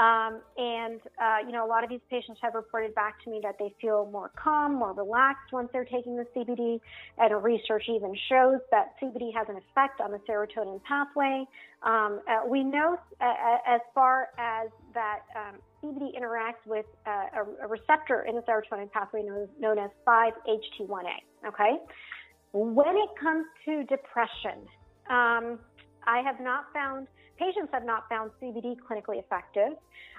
Um, 0.00 0.40
and, 0.56 0.98
uh, 1.20 1.44
you 1.44 1.52
know, 1.52 1.66
a 1.66 1.68
lot 1.68 1.84
of 1.84 1.90
these 1.90 2.00
patients 2.08 2.40
have 2.40 2.54
reported 2.54 2.94
back 2.94 3.22
to 3.24 3.30
me 3.30 3.38
that 3.42 3.56
they 3.58 3.74
feel 3.82 4.08
more 4.10 4.30
calm, 4.34 4.74
more 4.76 4.94
relaxed 4.94 5.52
once 5.52 5.68
they're 5.74 5.84
taking 5.84 6.16
the 6.16 6.24
CBD. 6.34 6.80
And 7.18 7.44
research 7.44 7.84
even 7.86 8.16
shows 8.30 8.60
that 8.70 8.94
CBD 8.98 9.34
has 9.34 9.46
an 9.50 9.56
effect 9.56 10.00
on 10.00 10.10
the 10.10 10.18
serotonin 10.26 10.82
pathway. 10.84 11.44
Um, 11.82 12.20
uh, 12.26 12.48
we 12.48 12.64
know 12.64 12.96
uh, 13.20 13.24
uh 13.24 13.58
as 13.66 13.80
far 13.94 14.28
as 14.38 14.70
that 14.94 15.20
um, 15.36 15.58
CBD 15.82 16.18
interacts 16.18 16.64
with 16.66 16.86
uh, 17.06 17.10
a, 17.36 17.64
a, 17.64 17.68
receptor 17.68 18.22
in 18.22 18.36
the 18.36 18.42
serotonin 18.42 18.90
pathway 18.90 19.22
known, 19.22 19.48
known 19.58 19.78
as 19.78 19.90
5-HT1A. 20.06 21.48
Okay. 21.48 21.76
When 22.52 22.96
it 22.96 23.10
comes 23.20 23.44
to 23.66 23.84
depression, 23.84 24.66
um, 25.10 25.58
I 26.06 26.22
have 26.24 26.40
not 26.40 26.64
found 26.72 27.06
patients 27.40 27.70
have 27.72 27.84
not 27.84 28.04
found 28.08 28.30
CBD 28.40 28.76
clinically 28.84 29.18
effective. 29.18 29.72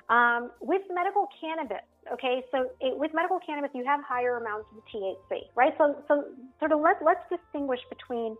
Um, 0.09 0.51
with 0.59 0.81
medical 0.89 1.29
cannabis, 1.39 1.85
okay, 2.11 2.43
so 2.51 2.73
it, 2.81 2.97
with 2.97 3.11
medical 3.13 3.39
cannabis, 3.45 3.69
you 3.73 3.85
have 3.85 4.01
higher 4.03 4.37
amounts 4.37 4.67
of 4.75 4.83
THC, 4.89 5.53
right? 5.55 5.73
So, 5.77 5.95
so 6.07 6.25
sort 6.59 6.71
of 6.71 6.81
let, 6.81 6.97
let's 7.05 7.23
distinguish 7.29 7.79
between 7.87 8.35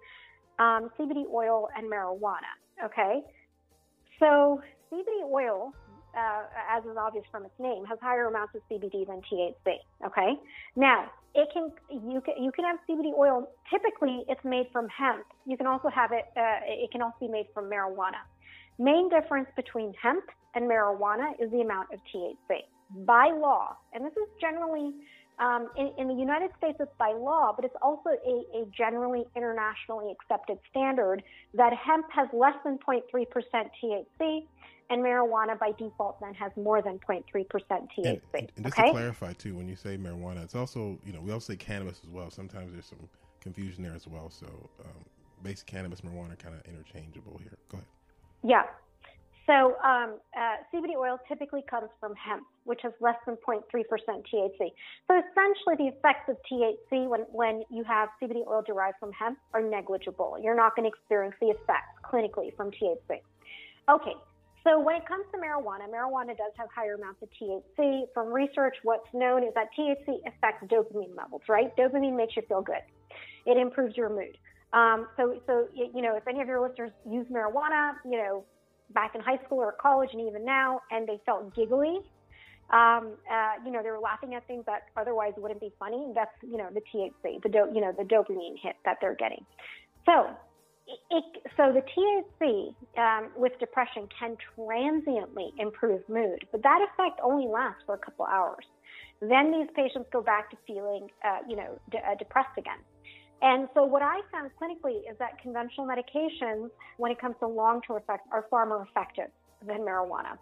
um, 0.59 0.89
CBD 0.97 1.23
oil 1.31 1.69
and 1.77 1.85
marijuana, 1.89 2.51
okay? 2.83 3.21
So, 4.19 4.61
CBD 4.91 5.23
oil, 5.31 5.73
uh, 6.17 6.43
as 6.69 6.83
is 6.83 6.97
obvious 6.97 7.23
from 7.31 7.45
its 7.45 7.55
name, 7.59 7.85
has 7.85 7.99
higher 8.01 8.27
amounts 8.27 8.55
of 8.55 8.61
CBD 8.69 9.07
than 9.07 9.21
THC, 9.31 9.77
okay? 10.05 10.33
Now, 10.75 11.09
it 11.33 11.47
can 11.53 11.71
you 11.89 12.19
can 12.19 12.43
you 12.43 12.51
can 12.51 12.65
have 12.65 12.77
CBD 12.89 13.17
oil. 13.17 13.47
Typically, 13.71 14.25
it's 14.27 14.43
made 14.43 14.67
from 14.73 14.89
hemp. 14.89 15.23
You 15.45 15.55
can 15.55 15.65
also 15.65 15.87
have 15.87 16.11
it. 16.11 16.25
Uh, 16.35 16.59
it 16.67 16.91
can 16.91 17.01
also 17.01 17.15
be 17.21 17.29
made 17.29 17.45
from 17.53 17.69
marijuana. 17.69 18.19
Main 18.81 19.09
difference 19.09 19.47
between 19.55 19.93
hemp 20.01 20.23
and 20.55 20.67
marijuana 20.67 21.33
is 21.39 21.51
the 21.51 21.61
amount 21.61 21.89
of 21.93 21.99
THC. 22.11 22.61
By 23.05 23.29
law, 23.31 23.77
and 23.93 24.03
this 24.03 24.13
is 24.13 24.27
generally 24.41 24.91
um, 25.37 25.69
in, 25.77 25.91
in, 25.99 26.07
the 26.07 26.15
United 26.15 26.49
States, 26.57 26.77
it's 26.79 26.91
by 26.97 27.13
law, 27.13 27.53
but 27.55 27.63
it's 27.63 27.75
also 27.81 28.09
a, 28.09 28.59
a, 28.59 28.65
generally 28.75 29.23
internationally 29.35 30.11
accepted 30.11 30.57
standard 30.69 31.21
that 31.53 31.73
hemp 31.73 32.07
has 32.11 32.27
less 32.33 32.55
than 32.65 32.79
0.3% 32.79 33.03
THC, 33.43 34.47
and 34.89 35.03
marijuana 35.03 35.57
by 35.59 35.71
default 35.77 36.19
then 36.19 36.33
has 36.33 36.51
more 36.57 36.81
than 36.81 36.99
0.3% 37.07 37.23
THC. 37.23 37.85
And, 38.03 38.21
and 38.33 38.65
just 38.65 38.77
okay? 38.77 38.87
to 38.87 38.91
clarify 38.91 39.33
too, 39.33 39.55
when 39.55 39.69
you 39.69 39.75
say 39.75 39.95
marijuana, 39.95 40.43
it's 40.43 40.55
also 40.55 40.97
you 41.05 41.13
know 41.13 41.21
we 41.21 41.31
also 41.31 41.53
say 41.53 41.57
cannabis 41.57 42.01
as 42.03 42.09
well. 42.09 42.31
Sometimes 42.31 42.73
there's 42.73 42.87
some 42.87 43.07
confusion 43.41 43.83
there 43.83 43.95
as 43.95 44.07
well. 44.07 44.31
So 44.31 44.47
um, 44.79 45.05
basic 45.43 45.67
cannabis, 45.67 46.01
marijuana, 46.01 46.37
kind 46.37 46.55
of 46.55 46.61
interchangeable 46.65 47.39
here. 47.43 47.57
Go 47.69 47.77
ahead. 47.77 47.87
Yeah. 48.43 48.63
So 49.47 49.75
um, 49.83 50.19
uh, 50.37 50.63
CBD 50.71 50.95
oil 50.95 51.17
typically 51.27 51.63
comes 51.69 51.89
from 51.99 52.13
hemp, 52.15 52.43
which 52.63 52.79
has 52.83 52.93
less 53.01 53.15
than 53.25 53.37
0.3% 53.47 53.63
THC. 53.67 54.71
So 55.07 55.19
essentially, 55.19 55.75
the 55.77 55.87
effects 55.87 56.29
of 56.29 56.37
THC 56.49 57.07
when, 57.07 57.21
when 57.31 57.63
you 57.69 57.83
have 57.83 58.09
CBD 58.21 58.47
oil 58.47 58.63
derived 58.65 58.97
from 58.99 59.11
hemp 59.11 59.39
are 59.53 59.61
negligible. 59.61 60.37
You're 60.41 60.55
not 60.55 60.75
going 60.75 60.89
to 60.89 60.95
experience 60.95 61.35
the 61.41 61.47
effects 61.47 61.99
clinically 62.05 62.55
from 62.55 62.71
THC. 62.71 63.19
Okay, 63.89 64.13
so 64.63 64.79
when 64.79 64.95
it 64.95 65.07
comes 65.07 65.25
to 65.31 65.37
marijuana, 65.37 65.89
marijuana 65.89 66.37
does 66.37 66.53
have 66.55 66.69
higher 66.73 66.93
amounts 66.93 67.21
of 67.23 67.29
THC. 67.41 68.03
From 68.13 68.31
research, 68.31 68.75
what's 68.83 69.07
known 69.11 69.43
is 69.43 69.53
that 69.55 69.69
THC 69.77 70.19
affects 70.27 70.67
dopamine 70.67 71.17
levels, 71.17 71.41
right? 71.49 71.75
Dopamine 71.75 72.15
makes 72.15 72.35
you 72.35 72.43
feel 72.47 72.61
good. 72.61 72.83
It 73.45 73.57
improves 73.57 73.97
your 73.97 74.09
mood. 74.09 74.37
Um, 74.73 75.07
so, 75.17 75.39
so 75.47 75.67
you 75.73 76.01
know, 76.01 76.15
if 76.15 76.27
any 76.27 76.41
of 76.41 76.47
your 76.47 76.65
listeners 76.65 76.91
use 77.09 77.25
marijuana, 77.27 77.93
you 78.05 78.17
know, 78.17 78.45
back 78.93 79.15
in 79.15 79.21
high 79.21 79.39
school 79.45 79.59
or 79.59 79.73
college, 79.73 80.09
and 80.13 80.21
even 80.21 80.45
now, 80.45 80.81
and 80.91 81.07
they 81.07 81.19
felt 81.25 81.53
giggly, 81.55 81.99
um, 82.71 83.17
uh, 83.29 83.59
you 83.65 83.71
know, 83.71 83.83
they 83.83 83.91
were 83.91 83.99
laughing 83.99 84.33
at 84.33 84.47
things 84.47 84.63
that 84.65 84.83
otherwise 84.95 85.33
wouldn't 85.37 85.59
be 85.59 85.71
funny. 85.77 86.07
That's 86.15 86.31
you 86.41 86.57
know 86.57 86.69
the 86.73 86.81
THC, 86.81 87.41
the 87.43 87.49
do- 87.49 87.71
you 87.73 87.81
know 87.81 87.91
the 87.97 88.03
dopamine 88.03 88.55
hit 88.61 88.75
that 88.85 88.97
they're 89.01 89.15
getting. 89.15 89.45
So, 90.05 90.29
it, 91.11 91.23
so 91.57 91.73
the 91.73 91.83
THC 91.83 92.73
um, 92.97 93.31
with 93.35 93.51
depression 93.59 94.07
can 94.17 94.37
transiently 94.55 95.51
improve 95.59 96.01
mood, 96.07 96.45
but 96.51 96.63
that 96.63 96.79
effect 96.81 97.19
only 97.23 97.47
lasts 97.47 97.83
for 97.85 97.95
a 97.95 97.99
couple 97.99 98.25
hours. 98.25 98.65
Then 99.21 99.51
these 99.51 99.67
patients 99.75 100.09
go 100.11 100.21
back 100.21 100.49
to 100.49 100.57
feeling, 100.65 101.09
uh, 101.23 101.39
you 101.47 101.55
know, 101.55 101.77
uh, 101.93 102.15
depressed 102.17 102.57
again. 102.57 102.79
And 103.41 103.67
so 103.73 103.83
what 103.83 104.01
I 104.03 104.21
found 104.31 104.51
clinically 104.61 104.99
is 105.09 105.17
that 105.19 105.41
conventional 105.41 105.87
medications, 105.87 106.69
when 106.97 107.11
it 107.11 107.19
comes 107.19 107.35
to 107.39 107.47
long-term 107.47 107.97
effects, 107.97 108.27
are 108.31 108.45
far 108.49 108.65
more 108.65 108.87
effective 108.89 109.31
than 109.65 109.79
marijuana, 109.79 110.37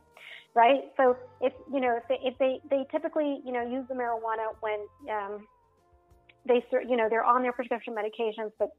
right? 0.53 0.91
So 0.97 1.15
if 1.39 1.53
you 1.71 1.79
know 1.79 1.97
if 1.97 2.07
they 2.09 2.19
if 2.21 2.37
they, 2.37 2.59
they 2.69 2.85
typically 2.91 3.41
you 3.45 3.53
know 3.53 3.61
use 3.61 3.85
the 3.87 3.95
marijuana 3.95 4.53
when 4.59 4.79
um, 5.09 5.47
they 6.45 6.63
you 6.87 6.97
know 6.97 7.07
they're 7.09 7.23
on 7.23 7.41
their 7.41 7.53
prescription 7.53 7.95
medications, 7.95 8.51
but 8.59 8.69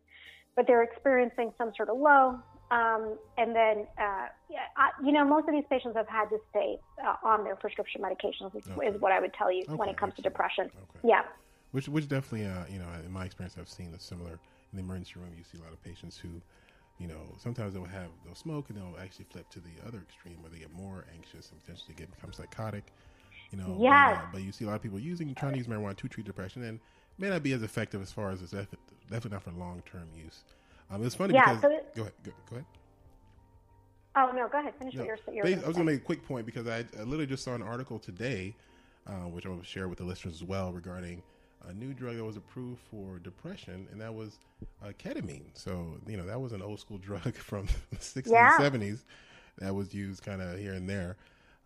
but 0.55 0.67
they're 0.67 0.83
experiencing 0.83 1.53
some 1.57 1.73
sort 1.77 1.89
of 1.89 1.99
low. 1.99 2.39
Um, 2.71 3.19
and 3.37 3.55
then, 3.55 3.87
uh, 3.99 4.29
I, 4.77 4.91
you 5.05 5.11
know, 5.11 5.25
most 5.25 5.49
of 5.49 5.55
these 5.55 5.65
patients 5.69 5.97
have 5.97 6.07
had 6.07 6.27
to 6.27 6.39
stay 6.51 6.77
uh, 7.05 7.17
on 7.25 7.43
their 7.43 7.57
prescription 7.57 8.01
medications, 8.01 8.55
is, 8.55 8.63
okay. 8.71 8.87
is, 8.87 9.01
what 9.01 9.11
I 9.11 9.19
would 9.19 9.35
tell 9.35 9.51
you 9.51 9.65
okay. 9.65 9.75
when 9.75 9.89
it 9.89 9.97
comes 9.97 10.15
to 10.15 10.23
depression. 10.23 10.67
Okay. 10.67 11.09
Yeah. 11.09 11.23
Which, 11.73 11.89
which 11.89 12.09
definitely, 12.09 12.47
uh, 12.47 12.65
you 12.69 12.79
know, 12.79 12.87
in 13.05 13.13
my 13.13 13.25
experience, 13.25 13.57
I've 13.59 13.69
seen 13.69 13.93
a 13.95 14.01
similar 14.01 14.33
in 14.33 14.77
the 14.77 14.81
emergency 14.81 15.15
room. 15.17 15.31
You 15.37 15.45
see 15.45 15.59
a 15.59 15.63
lot 15.63 15.73
of 15.73 15.83
patients 15.83 16.17
who, 16.17 16.29
you 16.99 17.07
know, 17.07 17.21
sometimes 17.39 17.75
they'll 17.75 17.85
have 17.85 18.09
they'll 18.25 18.35
smoke 18.35 18.71
and 18.71 18.79
they'll 18.79 19.01
actually 19.01 19.27
flip 19.31 19.49
to 19.51 19.61
the 19.61 19.87
other 19.87 19.99
extreme 19.99 20.43
where 20.43 20.51
they 20.51 20.59
get 20.59 20.73
more 20.73 21.05
anxious 21.15 21.51
and 21.51 21.61
potentially 21.61 21.95
get 21.95 22.11
become 22.11 22.33
psychotic. 22.33 22.93
You 23.53 23.59
know, 23.59 23.77
but, 23.79 23.87
uh, 23.87 24.19
but 24.33 24.43
you 24.43 24.53
see 24.53 24.65
a 24.65 24.69
lot 24.69 24.77
of 24.77 24.83
people 24.83 25.01
using 25.01 25.35
trying 25.35 25.53
to 25.53 25.59
use 25.59 25.67
marijuana 25.67 25.97
to 25.97 26.09
treat 26.09 26.27
depression 26.27 26.63
and 26.63 26.79
may 27.19 27.29
not 27.29 27.43
be 27.43 27.53
as 27.53 27.63
effective 27.63 28.01
as 28.01 28.13
far 28.13 28.31
as 28.31 28.43
it's 28.43 28.53
definitely 28.53 29.31
not 29.31 29.43
for 29.43 29.51
long 29.53 29.83
term 29.91 30.09
use. 30.15 30.45
Um, 30.91 31.05
it's 31.05 31.15
funny 31.15 31.35
yeah, 31.35 31.55
because 31.55 31.63
so 31.63 31.71
it, 31.71 31.95
go 31.95 32.03
ahead, 32.03 32.15
go, 32.25 32.33
go, 32.49 32.57
ahead. 32.57 32.67
Oh 34.17 34.33
no, 34.35 34.49
go 34.49 34.59
ahead. 34.59 34.75
Finish 34.79 34.95
no, 34.95 35.05
what 35.05 35.35
you're. 35.35 35.47
I 35.47 35.51
was 35.51 35.63
going 35.63 35.75
to 35.75 35.85
make 35.85 36.01
a 36.01 36.05
quick 36.05 36.27
point 36.27 36.47
because 36.47 36.67
I, 36.67 36.79
I, 36.99 37.03
literally 37.03 37.27
just 37.27 37.45
saw 37.45 37.55
an 37.55 37.63
article 37.63 37.99
today, 37.99 38.57
uh, 39.07 39.29
which 39.29 39.47
I 39.47 39.51
will 39.51 39.63
share 39.63 39.89
with 39.89 39.99
the 39.99 40.05
listeners 40.05 40.35
as 40.35 40.43
well, 40.43 40.73
regarding 40.73 41.23
a 41.69 41.73
new 41.73 41.93
drug 41.93 42.17
that 42.17 42.25
was 42.25 42.37
approved 42.37 42.81
for 42.91 43.19
depression, 43.19 43.87
and 43.91 44.01
that 44.01 44.15
was 44.15 44.39
uh, 44.83 44.89
ketamine. 44.99 45.51
So 45.55 45.97
you 46.07 46.17
know 46.17 46.27
that 46.27 46.41
was 46.41 46.53
an 46.53 46.63
old 46.63 46.81
school 46.81 46.99
drug 47.09 47.35
from 47.35 47.67
the 47.91 47.97
60s 47.97 48.31
yeah. 48.31 48.57
and 48.61 48.83
70s 48.83 49.05
that 49.59 49.75
was 49.75 49.95
used 49.95 50.23
kind 50.23 50.41
of 50.41 50.59
here 50.59 50.73
and 50.73 50.89
there 50.89 51.17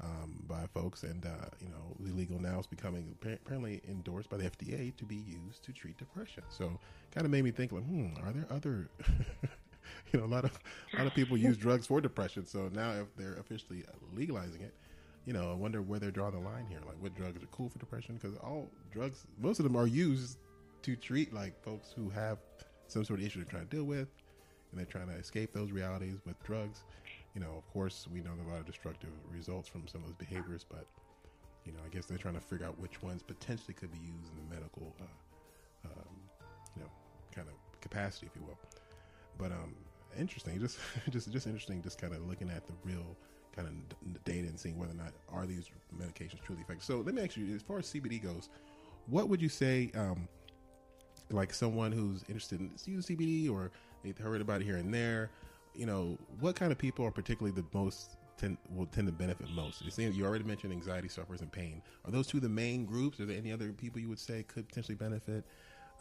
um, 0.03 0.43
by 0.49 0.67
folks, 0.73 1.03
and 1.03 1.25
uh, 1.25 1.47
you 1.61 1.69
know 1.69 2.11
illegal 2.11 2.41
now 2.41 2.59
is 2.59 2.67
becoming 2.67 3.15
apparently 3.23 3.83
endorsed 3.89 4.29
by 4.29 4.37
the 4.37 4.51
FDA 4.51 4.95
to 4.97 5.05
be 5.05 5.17
used 5.17 5.63
to 5.65 5.73
treat 5.73 5.97
depression. 5.97 6.43
So 6.49 6.79
kind 7.13 7.25
of 7.25 7.31
made 7.31 7.45
me 7.45 7.51
think 7.51 7.73
like, 7.73 7.85
hmm, 7.85 8.09
are 8.23 8.33
there 8.33 8.47
other 8.51 8.89
you 10.13 10.19
know 10.19 10.25
a 10.25 10.27
lot 10.27 10.45
of 10.45 10.59
a 10.93 10.99
lot 10.99 11.07
of 11.07 11.15
people 11.15 11.37
use 11.37 11.57
drugs 11.57 11.87
for 11.87 12.01
depression. 12.01 12.47
So 12.47 12.69
now 12.73 12.93
if 12.93 13.15
they're 13.17 13.37
officially 13.37 13.85
legalizing 14.15 14.63
it 14.63 14.75
you 15.27 15.33
know, 15.33 15.51
I 15.51 15.55
wonder 15.55 15.81
where 15.81 15.99
they're 15.99 16.11
drawing 16.11 16.35
the 16.35 16.41
line 16.41 16.67
here. 16.69 16.81
Like, 16.87 17.01
what 17.01 17.15
drugs 17.15 17.43
are 17.43 17.47
cool 17.47 17.69
for 17.69 17.79
depression? 17.79 18.19
Because 18.21 18.37
all 18.39 18.69
drugs, 18.93 19.27
most 19.39 19.59
of 19.59 19.65
them 19.65 19.77
are 19.77 19.87
used 19.87 20.39
to 20.83 20.97
treat 20.97 21.33
like 21.33 21.63
folks 21.63 21.93
who 21.97 22.11
have 22.11 22.39
some 22.89 23.05
sort 23.05 23.21
of 23.21 23.27
issue 23.27 23.39
they're 23.39 23.51
trying 23.51 23.67
to 23.67 23.77
deal 23.77 23.85
with, 23.85 24.09
and 24.71 24.79
they're 24.79 24.87
trying 24.87 25.09
to 25.09 25.15
escape 25.15 25.53
those 25.53 25.71
realities 25.71 26.19
with 26.27 26.43
drugs. 26.45 26.85
You 27.35 27.41
know, 27.41 27.53
of 27.57 27.67
course, 27.73 28.07
we 28.13 28.21
know 28.21 28.31
a 28.47 28.51
lot 28.51 28.61
of 28.61 28.67
destructive 28.67 29.11
results 29.33 29.69
from 29.69 29.89
some 29.89 30.03
of 30.03 30.09
those 30.09 30.17
behaviors, 30.17 30.65
but 30.69 30.87
you 31.65 31.73
know, 31.73 31.79
I 31.85 31.89
guess 31.89 32.07
they're 32.07 32.19
trying 32.19 32.35
to 32.35 32.41
figure 32.41 32.67
out 32.67 32.79
which 32.79 33.03
ones 33.03 33.23
potentially 33.23 33.75
could 33.75 33.91
be 33.91 33.99
used 33.99 34.31
in 34.33 34.49
the 34.49 34.55
medical, 34.55 34.95
uh, 35.01 35.89
um, 35.89 36.15
you 36.77 36.83
know, 36.83 36.89
kind 37.35 37.49
of 37.49 37.81
capacity, 37.81 38.27
if 38.27 38.37
you 38.39 38.47
will. 38.47 38.59
But 39.39 39.53
um, 39.53 39.75
interesting, 40.19 40.61
just 40.61 40.79
just 41.11 41.33
just 41.33 41.47
interesting, 41.47 41.83
just 41.83 42.01
kind 42.01 42.15
of 42.15 42.27
looking 42.29 42.51
at 42.51 42.67
the 42.67 42.75
real 42.85 43.17
kind 43.55 43.69
of 43.69 44.25
data 44.25 44.49
and 44.49 44.59
seeing 44.59 44.79
whether 44.79 44.93
or 44.93 44.97
not 44.97 45.13
are 45.33 45.47
these 45.47 45.69
medications 45.97 46.43
truly 46.43 46.63
effective. 46.63 46.85
So 46.85 46.99
let 46.99 47.15
me 47.15 47.23
ask 47.23 47.37
you, 47.37 47.55
as 47.55 47.63
far 47.63 47.79
as 47.79 47.87
CBD 47.87 48.23
goes, 48.23 48.49
what 49.07 49.29
would 49.29 49.41
you 49.41 49.49
say, 49.49 49.91
um, 49.95 50.29
like 51.31 51.53
someone 51.53 51.93
who's 51.93 52.25
interested 52.29 52.61
in 52.61 52.71
using 52.87 53.17
CBD 53.17 53.51
or 53.51 53.71
they've 54.03 54.17
heard 54.17 54.41
about 54.41 54.61
it 54.61 54.65
here 54.65 54.77
and 54.77 54.93
there, 54.93 55.31
you 55.75 55.87
know, 55.87 56.19
what 56.41 56.57
kind 56.57 56.73
of 56.73 56.79
people 56.79 57.05
are 57.05 57.11
particularly 57.11 57.55
the 57.55 57.67
most 57.77 58.17
tend, 58.37 58.57
will 58.75 58.87
tend 58.87 59.07
to 59.07 59.13
benefit 59.13 59.49
most? 59.51 59.83
You 59.83 59.91
see, 59.91 60.05
you 60.05 60.25
already 60.25 60.45
mentioned 60.45 60.73
anxiety 60.73 61.09
sufferers 61.09 61.41
and 61.41 61.51
pain. 61.51 61.83
Are 62.05 62.11
those 62.11 62.27
two 62.27 62.41
the 62.41 62.49
main 62.49 62.85
groups? 62.85 63.21
Are 63.21 63.27
there 63.27 63.37
any 63.37 63.53
other 63.53 63.73
people 63.73 64.01
you 64.01 64.09
would 64.09 64.19
say 64.19 64.45
could 64.45 64.69
potentially 64.69 64.97
benefit? 64.97 65.45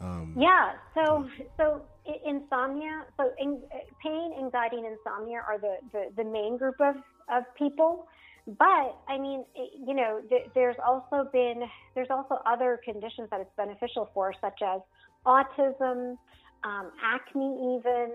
Um, 0.00 0.36
yeah. 0.38 0.72
So 0.94 1.28
so 1.56 1.82
insomnia. 2.24 3.04
So 3.16 3.30
in, 3.38 3.62
pain, 4.02 4.32
anxiety, 4.38 4.76
and 4.76 4.86
insomnia 4.86 5.40
are 5.46 5.58
the, 5.58 5.76
the, 5.92 6.10
the 6.16 6.24
main 6.24 6.56
group 6.56 6.74
of 6.80 6.96
of 7.28 7.44
people. 7.56 8.06
But 8.46 8.96
I 9.08 9.18
mean, 9.18 9.44
you 9.86 9.94
know, 9.94 10.20
th- 10.28 10.48
there's 10.54 10.76
also 10.84 11.28
been 11.32 11.62
there's 11.94 12.10
also 12.10 12.40
other 12.44 12.80
conditions 12.84 13.28
that 13.30 13.40
it's 13.40 13.54
beneficial 13.56 14.10
for, 14.12 14.34
such 14.40 14.60
as 14.62 14.80
autism, 15.26 16.16
um, 16.64 16.90
acne, 17.02 17.78
even 17.78 18.10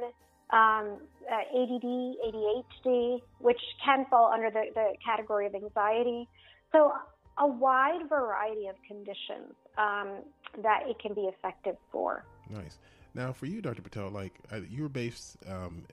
um, 0.51 0.97
uh, 1.29 1.61
ADD, 1.61 1.83
ADHD, 2.27 3.21
which 3.39 3.59
can 3.83 4.05
fall 4.09 4.31
under 4.31 4.49
the, 4.51 4.65
the 4.73 4.93
category 5.03 5.47
of 5.47 5.55
anxiety. 5.55 6.27
So 6.71 6.93
a 7.39 7.47
wide 7.47 8.07
variety 8.09 8.67
of 8.67 8.75
conditions 8.87 9.53
um, 9.77 10.23
that 10.61 10.81
it 10.87 10.99
can 10.99 11.13
be 11.13 11.21
effective 11.21 11.75
for. 11.91 12.25
Nice. 12.49 12.77
Now, 13.15 13.33
for 13.33 13.47
you, 13.47 13.61
Dr. 13.61 13.81
Patel, 13.81 14.09
like 14.09 14.33
uh, 14.51 14.59
you 14.69 14.83
were 14.83 14.89
based, 14.89 15.37
um, 15.47 15.83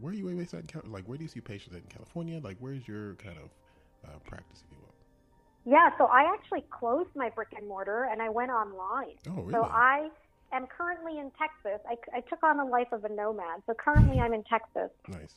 where 0.00 0.12
are 0.12 0.16
you 0.16 0.26
based 0.26 0.54
at? 0.54 0.64
Like, 0.90 1.04
where 1.04 1.16
do 1.16 1.24
you 1.24 1.28
see 1.28 1.40
patients 1.40 1.76
in 1.76 1.82
California? 1.88 2.40
Like, 2.42 2.56
where's 2.60 2.86
your 2.88 3.14
kind 3.14 3.36
of 3.38 4.08
uh, 4.08 4.18
practice, 4.24 4.62
if 4.64 4.72
you 4.72 4.78
will? 4.82 5.72
Yeah, 5.72 5.90
so 5.98 6.04
I 6.06 6.32
actually 6.32 6.64
closed 6.70 7.10
my 7.16 7.28
brick 7.30 7.48
and 7.56 7.66
mortar 7.66 8.08
and 8.10 8.22
I 8.22 8.28
went 8.28 8.50
online. 8.50 9.16
Oh, 9.28 9.42
really? 9.42 9.52
So 9.52 9.64
I 9.64 10.10
am 10.52 10.66
currently 10.66 11.18
in 11.18 11.30
Texas. 11.38 11.80
I, 11.88 11.96
I 12.16 12.20
took 12.20 12.42
on 12.42 12.56
the 12.56 12.64
life 12.64 12.88
of 12.92 13.04
a 13.04 13.08
nomad. 13.08 13.62
So 13.66 13.74
currently 13.74 14.20
I'm 14.20 14.32
in 14.32 14.44
Texas. 14.44 14.90
Nice. 15.08 15.34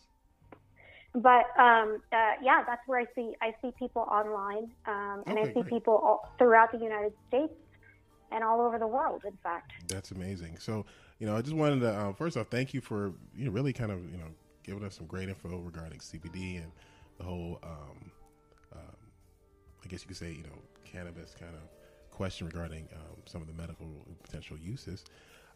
But 1.15 1.45
um, 1.57 2.03
uh, 2.13 2.33
yeah, 2.43 2.63
that's 2.67 2.87
where 2.87 2.99
I 2.99 3.05
see 3.15 3.33
I 3.41 3.55
see 3.63 3.71
people 3.79 4.03
online, 4.03 4.69
um, 4.85 5.23
and 5.25 5.39
okay, 5.39 5.49
I 5.49 5.53
see 5.55 5.61
great. 5.61 5.69
people 5.69 5.95
all, 5.95 6.31
throughout 6.37 6.71
the 6.71 6.77
United 6.77 7.13
States 7.27 7.53
and 8.31 8.43
all 8.43 8.61
over 8.61 8.77
the 8.77 8.85
world. 8.85 9.23
In 9.25 9.35
fact, 9.41 9.71
that's 9.87 10.11
amazing. 10.11 10.57
So 10.59 10.85
you 11.19 11.27
know, 11.27 11.35
I 11.35 11.41
just 11.41 11.55
wanted 11.55 11.81
to 11.81 11.93
uh, 11.93 12.13
first 12.13 12.37
off 12.37 12.47
thank 12.47 12.73
you 12.73 12.81
for 12.81 13.13
you 13.35 13.45
know 13.45 13.51
really 13.51 13.73
kind 13.73 13.91
of 13.91 14.03
you 14.11 14.17
know 14.17 14.27
giving 14.63 14.83
us 14.83 14.95
some 14.95 15.05
great 15.05 15.29
info 15.29 15.57
regarding 15.57 15.99
CBD 15.99 16.57
and 16.57 16.71
the 17.17 17.23
whole 17.23 17.59
um, 17.63 18.11
um, 18.73 18.95
I 19.83 19.87
guess 19.87 20.01
you 20.01 20.07
could 20.07 20.17
say 20.17 20.31
you 20.31 20.43
know 20.43 20.57
cannabis 20.85 21.35
kind 21.37 21.53
of 21.53 21.61
question 22.11 22.47
regarding 22.47 22.87
um, 22.93 23.17
some 23.25 23.41
of 23.41 23.47
the 23.47 23.53
medical 23.53 23.87
potential 24.23 24.57
uses. 24.57 25.05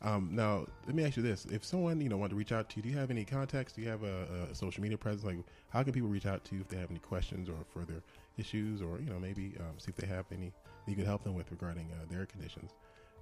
Um, 0.02 0.30
now, 0.34 0.65
let 0.86 0.95
me 0.95 1.06
ask 1.06 1.15
you 1.15 1.23
this: 1.23 1.45
If 1.45 1.63
someone 1.63 2.02
you 2.02 2.10
know 2.10 2.17
wanted 2.17 2.32
to 2.32 2.36
reach 2.36 2.52
out 2.52 2.69
to 2.69 2.78
you, 2.78 2.82
do 2.82 2.89
you 2.89 2.97
have 2.97 3.10
any 3.10 3.23
contacts? 3.23 3.71
Do 3.71 3.82
you 3.82 3.88
have 3.88 4.04
a, 4.04 4.47
a, 4.52 4.56
social 4.56 4.84
media 4.84 4.97
presence? 4.97 5.23
Like, 5.23 5.38
how 5.69 5.82
can 5.82 5.93
people 5.93 6.10
reach 6.10 6.26
out 6.26 6.43
to 6.45 6.56
you 6.56 6.62
if 6.62 6.67
they 6.67 6.78
have 6.78 6.91
any 6.91 6.99
questions 6.99 7.47
or 7.47 7.56
further 7.73 8.04
issues, 8.38 8.82
or 8.82 8.99
you 8.99 9.10
know 9.10 9.19
maybe 9.19 9.56
um, 9.62 9.78
see 9.78 9.89
if 9.89 9.95
they 9.95 10.08
have 10.08 10.26
any 10.34 10.52
you 10.88 10.95
could 10.95 11.06
help 11.06 11.23
them 11.23 11.36
with 11.36 11.49
regarding 11.52 11.89
uh, 11.93 12.06
their 12.12 12.26
conditions, 12.26 12.71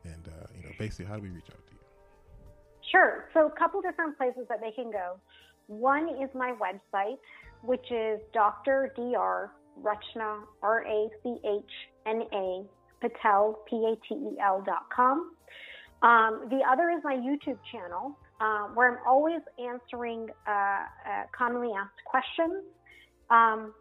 and 0.06 0.28
uh, 0.28 0.48
you 0.58 0.64
know 0.64 0.72
basically 0.80 1.06
how 1.06 1.16
do 1.16 1.22
we 1.22 1.30
reach 1.30 1.50
out 1.52 1.68
to 1.68 1.74
you? 1.74 1.81
Sure. 2.92 3.30
So, 3.34 3.48
a 3.48 3.52
couple 3.52 3.82
different 3.82 4.18
places 4.18 4.44
that 4.50 4.60
they 4.62 4.72
can 4.72 4.92
go. 4.92 5.20
One 5.68 6.10
is 6.22 6.30
my 6.36 6.54
website, 6.60 7.18
which 7.64 7.86
is 7.92 8.20
Dr. 8.34 8.92
Dr. 8.96 9.52
Rachna, 9.82 10.42
R 10.62 10.86
A 10.86 11.10
C 11.24 11.38
H 11.46 11.64
N 12.06 12.24
A, 12.34 12.64
Patel, 13.00 13.60
P 13.70 13.76
A 13.78 13.96
T 14.08 14.16
E 14.16 14.38
L 14.44 14.62
dot 14.66 14.88
com. 14.94 15.32
Um, 16.02 16.48
the 16.50 16.60
other 16.70 16.90
is 16.90 17.02
my 17.04 17.16
YouTube 17.16 17.60
channel, 17.72 18.18
uh, 18.42 18.68
where 18.74 18.92
I'm 18.92 19.00
always 19.08 19.42
answering 19.60 20.30
uh, 20.48 20.52
uh, 20.52 20.84
commonly 21.38 21.70
asked 21.78 22.04
questions. 22.06 22.64
Um, 23.30 23.74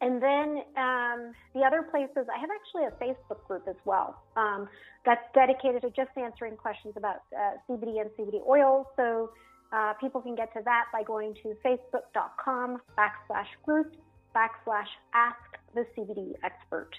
and 0.00 0.22
then 0.22 0.62
um, 0.76 1.32
the 1.54 1.62
other 1.66 1.82
places, 1.82 2.26
I 2.32 2.38
have 2.38 2.50
actually 2.54 2.84
a 2.86 2.92
Facebook 3.02 3.44
group 3.48 3.64
as 3.68 3.76
well 3.84 4.22
um, 4.36 4.68
that's 5.04 5.24
dedicated 5.34 5.82
to 5.82 5.90
just 5.90 6.16
answering 6.16 6.56
questions 6.56 6.94
about 6.96 7.22
uh, 7.36 7.58
CBD 7.68 8.00
and 8.00 8.10
CBD 8.18 8.46
oil. 8.46 8.86
So 8.96 9.30
uh, 9.72 9.94
people 10.00 10.20
can 10.20 10.36
get 10.36 10.52
to 10.54 10.60
that 10.64 10.84
by 10.92 11.02
going 11.02 11.34
to 11.42 11.56
facebook.com 11.64 12.78
backslash 12.96 13.48
groups 13.64 13.96
backslash 14.36 14.86
ask 15.14 15.36
the 15.74 15.84
CBD 15.96 16.34
expert. 16.44 16.90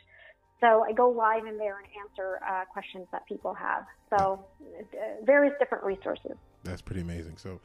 So 0.59 0.83
I 0.83 0.91
go 0.91 1.09
live 1.09 1.45
in 1.45 1.57
there 1.57 1.77
and 1.77 1.87
answer 2.05 2.41
uh, 2.45 2.65
questions 2.65 3.07
that 3.13 3.25
people 3.27 3.53
have. 3.53 3.85
So 4.09 4.45
uh, 4.61 5.25
various 5.25 5.53
different 5.57 5.85
resources. 5.85 6.33
That's 6.65 6.81
pretty 6.81 7.01
amazing. 7.01 7.37
So, 7.37 7.61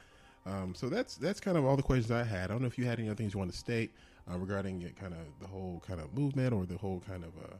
um, 0.46 0.74
so 0.76 0.88
that's 0.88 1.16
that's 1.16 1.40
kind 1.40 1.56
of 1.56 1.64
all 1.64 1.76
the 1.76 1.82
questions 1.82 2.12
I 2.12 2.22
had. 2.22 2.44
I 2.44 2.46
don't 2.52 2.60
know 2.60 2.68
if 2.68 2.78
you 2.78 2.84
had 2.84 3.00
any 3.00 3.08
other 3.08 3.16
things 3.16 3.34
you 3.34 3.38
want 3.38 3.50
to 3.50 3.58
state 3.58 3.90
uh, 4.30 4.38
regarding 4.38 4.80
kind 5.00 5.12
of 5.12 5.20
the 5.40 5.46
whole 5.46 5.82
kind 5.86 6.00
of 6.00 6.12
movement 6.14 6.52
or 6.52 6.66
the 6.66 6.78
whole 6.78 7.02
kind 7.06 7.24
of 7.24 7.30
uh, 7.38 7.56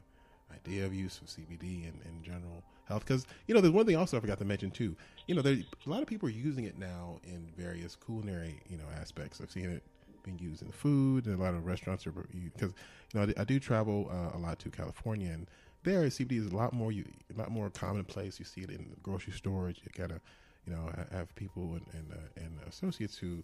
idea 0.53 0.85
of 0.85 0.93
use 0.93 1.19
of 1.21 1.27
CBD 1.27 1.87
and 1.87 1.99
in 2.05 2.23
general 2.23 2.63
health. 2.87 3.05
Because 3.05 3.25
you 3.47 3.53
know, 3.53 3.61
there's 3.61 3.73
one 3.73 3.85
thing 3.85 3.95
also 3.95 4.17
I 4.17 4.19
forgot 4.19 4.39
to 4.39 4.45
mention 4.45 4.71
too. 4.71 4.95
You 5.27 5.35
know, 5.35 5.41
there 5.41 5.53
a 5.53 5.89
lot 5.89 6.01
of 6.01 6.07
people 6.07 6.29
are 6.29 6.31
using 6.31 6.65
it 6.65 6.77
now 6.77 7.19
in 7.23 7.51
various 7.57 7.95
culinary 7.95 8.61
you 8.69 8.77
know 8.77 8.85
aspects. 8.99 9.41
I've 9.41 9.51
seen 9.51 9.69
it 9.69 9.83
being 10.23 10.39
used 10.39 10.61
in 10.61 10.71
food, 10.71 11.27
and 11.27 11.39
a 11.39 11.43
lot 11.43 11.53
of 11.53 11.65
restaurants 11.65 12.05
are 12.07 12.11
because 12.11 12.73
you 13.13 13.19
know 13.19 13.33
I, 13.37 13.41
I 13.41 13.43
do 13.43 13.59
travel 13.59 14.09
uh, 14.11 14.37
a 14.37 14.39
lot 14.39 14.59
to 14.59 14.69
California, 14.69 15.31
and 15.31 15.47
there 15.83 16.03
CBD 16.03 16.39
is 16.39 16.51
a 16.51 16.55
lot 16.55 16.73
more 16.73 16.91
you 16.91 17.05
a 17.33 17.39
lot 17.39 17.51
more 17.51 17.69
commonplace. 17.69 18.39
You 18.39 18.45
see 18.45 18.61
it 18.61 18.69
in 18.69 18.95
grocery 19.03 19.33
stores. 19.33 19.77
You 19.83 19.89
gotta 19.95 20.19
you 20.65 20.73
know 20.73 20.89
have 21.11 21.33
people 21.35 21.75
and 21.75 21.85
and, 21.93 22.11
uh, 22.11 22.43
and 22.43 22.59
associates 22.67 23.17
who 23.17 23.43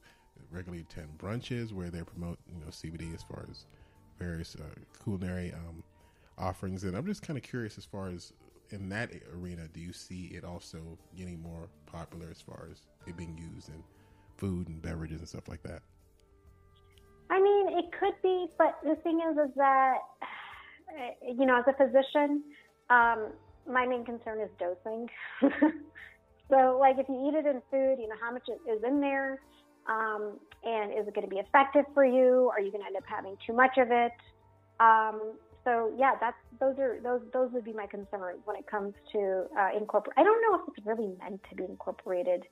regularly 0.51 0.85
attend 0.89 1.17
brunches 1.17 1.73
where 1.73 1.89
they 1.89 2.01
promote 2.01 2.39
you 2.47 2.59
know 2.59 2.67
CBD 2.67 3.13
as 3.13 3.23
far 3.23 3.45
as 3.49 3.65
various 4.19 4.55
uh, 4.55 4.63
culinary 5.03 5.51
um, 5.53 5.83
offerings. 6.37 6.83
And 6.83 6.95
I'm 6.95 7.05
just 7.05 7.21
kind 7.21 7.37
of 7.37 7.43
curious 7.43 7.77
as 7.77 7.85
far 7.85 8.09
as 8.09 8.33
in 8.69 8.89
that 8.89 9.11
arena, 9.33 9.67
do 9.73 9.79
you 9.79 9.93
see 9.93 10.31
it 10.33 10.43
also 10.43 10.97
getting 11.17 11.41
more 11.41 11.67
popular 11.85 12.27
as 12.31 12.41
far 12.41 12.67
as 12.71 12.81
it 13.05 13.17
being 13.17 13.37
used 13.37 13.69
in 13.69 13.83
food 14.37 14.67
and 14.69 14.81
beverages 14.81 15.19
and 15.19 15.27
stuff 15.27 15.47
like 15.47 15.61
that? 15.63 15.81
I 17.29 17.41
mean, 17.41 17.77
it 17.77 17.85
could 17.97 18.13
be, 18.21 18.47
but 18.57 18.77
the 18.83 18.95
thing 19.03 19.21
is, 19.29 19.37
is 19.37 19.55
that 19.55 19.97
you 21.37 21.45
know, 21.45 21.57
as 21.57 21.65
a 21.67 21.73
physician, 21.73 22.43
um, 22.89 23.31
my 23.67 23.85
main 23.85 24.03
concern 24.03 24.39
is 24.41 24.49
dosing. 24.59 25.07
so, 26.49 26.77
like, 26.79 26.97
if 26.97 27.07
you 27.07 27.29
eat 27.29 27.37
it 27.37 27.45
in 27.45 27.61
food, 27.71 27.97
you 27.99 28.07
know 28.07 28.15
how 28.21 28.31
much 28.31 28.43
is 28.49 28.83
in 28.83 28.99
there, 28.99 29.39
um, 29.87 30.39
and 30.63 30.91
is 30.91 31.07
it 31.07 31.13
going 31.13 31.27
to 31.27 31.33
be 31.33 31.39
effective 31.39 31.85
for 31.93 32.05
you? 32.05 32.51
Are 32.53 32.59
you 32.59 32.71
going 32.71 32.81
to 32.81 32.87
end 32.87 32.95
up 32.95 33.03
having 33.07 33.35
too 33.45 33.53
much 33.53 33.77
of 33.77 33.89
it? 33.91 34.11
Um, 34.79 35.33
so 35.63 35.93
yeah, 35.97 36.13
that's 36.19 36.37
those 36.59 36.77
are 36.79 36.99
those 37.03 37.21
those 37.33 37.51
would 37.53 37.65
be 37.65 37.73
my 37.73 37.85
concerns 37.85 38.39
when 38.45 38.55
it 38.55 38.65
comes 38.67 38.93
to 39.11 39.45
uh, 39.57 39.69
incorporate. 39.77 40.17
I 40.17 40.23
don't 40.23 40.41
know 40.41 40.59
if 40.59 40.61
it's 40.67 40.85
really 40.85 41.13
meant 41.19 41.41
to 41.49 41.55
be 41.55 41.63
incorporated 41.65 42.43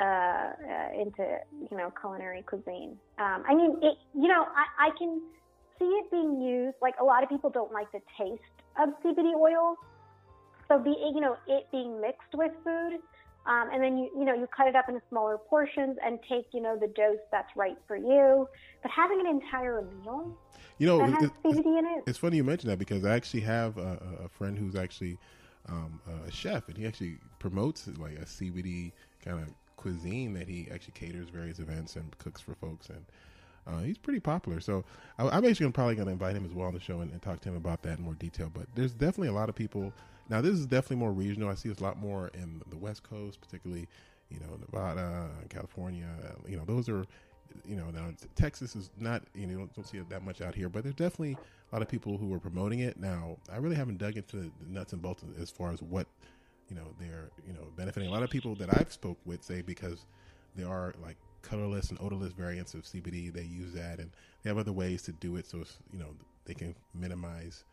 uh, 0.00 0.04
uh, 0.04 1.00
into 1.00 1.38
you 1.70 1.76
know 1.76 1.92
culinary 1.98 2.42
cuisine. 2.42 2.98
Um, 3.18 3.44
I 3.48 3.54
mean, 3.54 3.78
it, 3.82 3.96
you 4.14 4.28
know, 4.28 4.44
I, 4.44 4.88
I 4.88 4.90
can 4.98 5.22
see 5.78 5.86
it 5.86 6.10
being 6.10 6.40
used. 6.42 6.76
Like 6.82 6.94
a 7.00 7.04
lot 7.04 7.22
of 7.22 7.28
people 7.28 7.48
don't 7.48 7.72
like 7.72 7.90
the 7.92 8.00
taste 8.18 8.42
of 8.78 8.90
CBD 9.02 9.34
oil, 9.34 9.76
so 10.68 10.78
be 10.78 10.90
you 11.14 11.20
know 11.20 11.36
it 11.46 11.66
being 11.72 12.00
mixed 12.00 12.34
with 12.34 12.52
food. 12.62 12.98
Um, 13.46 13.68
and 13.72 13.82
then 13.82 13.98
you 13.98 14.10
you 14.16 14.24
know 14.24 14.34
you 14.34 14.46
cut 14.46 14.66
it 14.66 14.74
up 14.74 14.88
into 14.88 15.02
smaller 15.10 15.36
portions 15.36 15.98
and 16.04 16.18
take 16.28 16.46
you 16.52 16.60
know 16.62 16.78
the 16.78 16.88
dose 16.88 17.18
that's 17.30 17.54
right 17.56 17.76
for 17.86 17.96
you. 17.96 18.48
But 18.82 18.90
having 18.90 19.20
an 19.20 19.26
entire 19.26 19.82
meal, 19.82 20.36
you 20.78 20.86
know, 20.86 21.04
it, 21.04 21.30
CBD 21.44 21.78
in 21.78 21.84
it. 21.84 22.04
It's 22.06 22.18
funny 22.18 22.36
you 22.36 22.44
mention 22.44 22.70
that 22.70 22.78
because 22.78 23.04
I 23.04 23.14
actually 23.14 23.40
have 23.40 23.76
a, 23.76 23.98
a 24.24 24.28
friend 24.28 24.58
who's 24.58 24.74
actually 24.74 25.18
um, 25.68 26.00
a 26.26 26.30
chef, 26.30 26.68
and 26.68 26.76
he 26.76 26.86
actually 26.86 27.18
promotes 27.38 27.86
like 27.98 28.14
a 28.14 28.24
CBD 28.24 28.92
kind 29.24 29.40
of 29.40 29.52
cuisine 29.76 30.32
that 30.34 30.48
he 30.48 30.68
actually 30.72 30.94
caters 30.94 31.28
various 31.28 31.58
events 31.58 31.96
and 31.96 32.16
cooks 32.18 32.40
for 32.40 32.54
folks, 32.54 32.88
and 32.88 33.04
uh, 33.66 33.80
he's 33.80 33.98
pretty 33.98 34.20
popular. 34.20 34.60
So 34.60 34.84
I, 35.18 35.36
am 35.36 35.44
actually 35.44 35.70
probably 35.72 35.94
going 35.94 36.06
to 36.06 36.12
invite 36.12 36.36
him 36.36 36.44
as 36.44 36.52
well 36.52 36.68
on 36.68 36.74
the 36.74 36.80
show 36.80 37.00
and, 37.00 37.10
and, 37.10 37.22
talk 37.22 37.40
to 37.40 37.48
him 37.48 37.56
about 37.56 37.82
that 37.82 37.98
in 37.98 38.04
more 38.04 38.14
detail. 38.14 38.50
But 38.52 38.66
there's 38.74 38.92
definitely 38.92 39.28
a 39.28 39.32
lot 39.32 39.48
of 39.48 39.54
people. 39.54 39.92
Now 40.28 40.40
this 40.40 40.52
is 40.52 40.66
definitely 40.66 40.96
more 40.96 41.12
regional. 41.12 41.48
I 41.48 41.54
see 41.54 41.68
it's 41.68 41.80
a 41.80 41.84
lot 41.84 41.98
more 41.98 42.28
in 42.34 42.62
the 42.70 42.76
West 42.76 43.02
Coast, 43.02 43.40
particularly 43.40 43.88
you 44.30 44.40
know 44.40 44.56
Nevada, 44.60 45.28
California. 45.48 46.08
You 46.46 46.56
know 46.56 46.64
those 46.64 46.88
are 46.88 47.04
you 47.64 47.76
know 47.76 47.90
now 47.90 48.10
Texas 48.34 48.74
is 48.74 48.90
not 48.98 49.22
you 49.34 49.46
know 49.46 49.58
don't, 49.58 49.74
don't 49.74 49.86
see 49.86 49.98
it 49.98 50.08
that 50.08 50.24
much 50.24 50.40
out 50.40 50.54
here, 50.54 50.68
but 50.68 50.82
there's 50.82 50.94
definitely 50.94 51.36
a 51.70 51.74
lot 51.74 51.82
of 51.82 51.88
people 51.88 52.16
who 52.16 52.32
are 52.34 52.38
promoting 52.38 52.80
it. 52.80 52.98
Now 52.98 53.36
I 53.52 53.56
really 53.56 53.76
haven't 53.76 53.98
dug 53.98 54.16
into 54.16 54.36
the 54.36 54.50
nuts 54.66 54.92
and 54.92 55.02
bolts 55.02 55.24
as 55.40 55.50
far 55.50 55.72
as 55.72 55.82
what 55.82 56.06
you 56.68 56.76
know 56.76 56.94
they're 56.98 57.30
you 57.46 57.52
know 57.52 57.66
benefiting. 57.76 58.08
A 58.08 58.12
lot 58.12 58.22
of 58.22 58.30
people 58.30 58.54
that 58.56 58.76
I've 58.76 58.92
spoke 58.92 59.18
with 59.24 59.42
say 59.42 59.62
because 59.62 60.06
there 60.56 60.68
are 60.68 60.94
like 61.02 61.16
colorless 61.42 61.90
and 61.90 61.98
odorless 62.00 62.32
variants 62.32 62.74
of 62.74 62.84
CBD, 62.84 63.32
they 63.32 63.42
use 63.42 63.72
that, 63.74 63.98
and 63.98 64.10
they 64.42 64.50
have 64.50 64.58
other 64.58 64.72
ways 64.72 65.02
to 65.02 65.12
do 65.12 65.36
it 65.36 65.46
so 65.46 65.64
you 65.92 65.98
know 65.98 66.14
they 66.46 66.54
can 66.54 66.74
minimize 66.94 67.64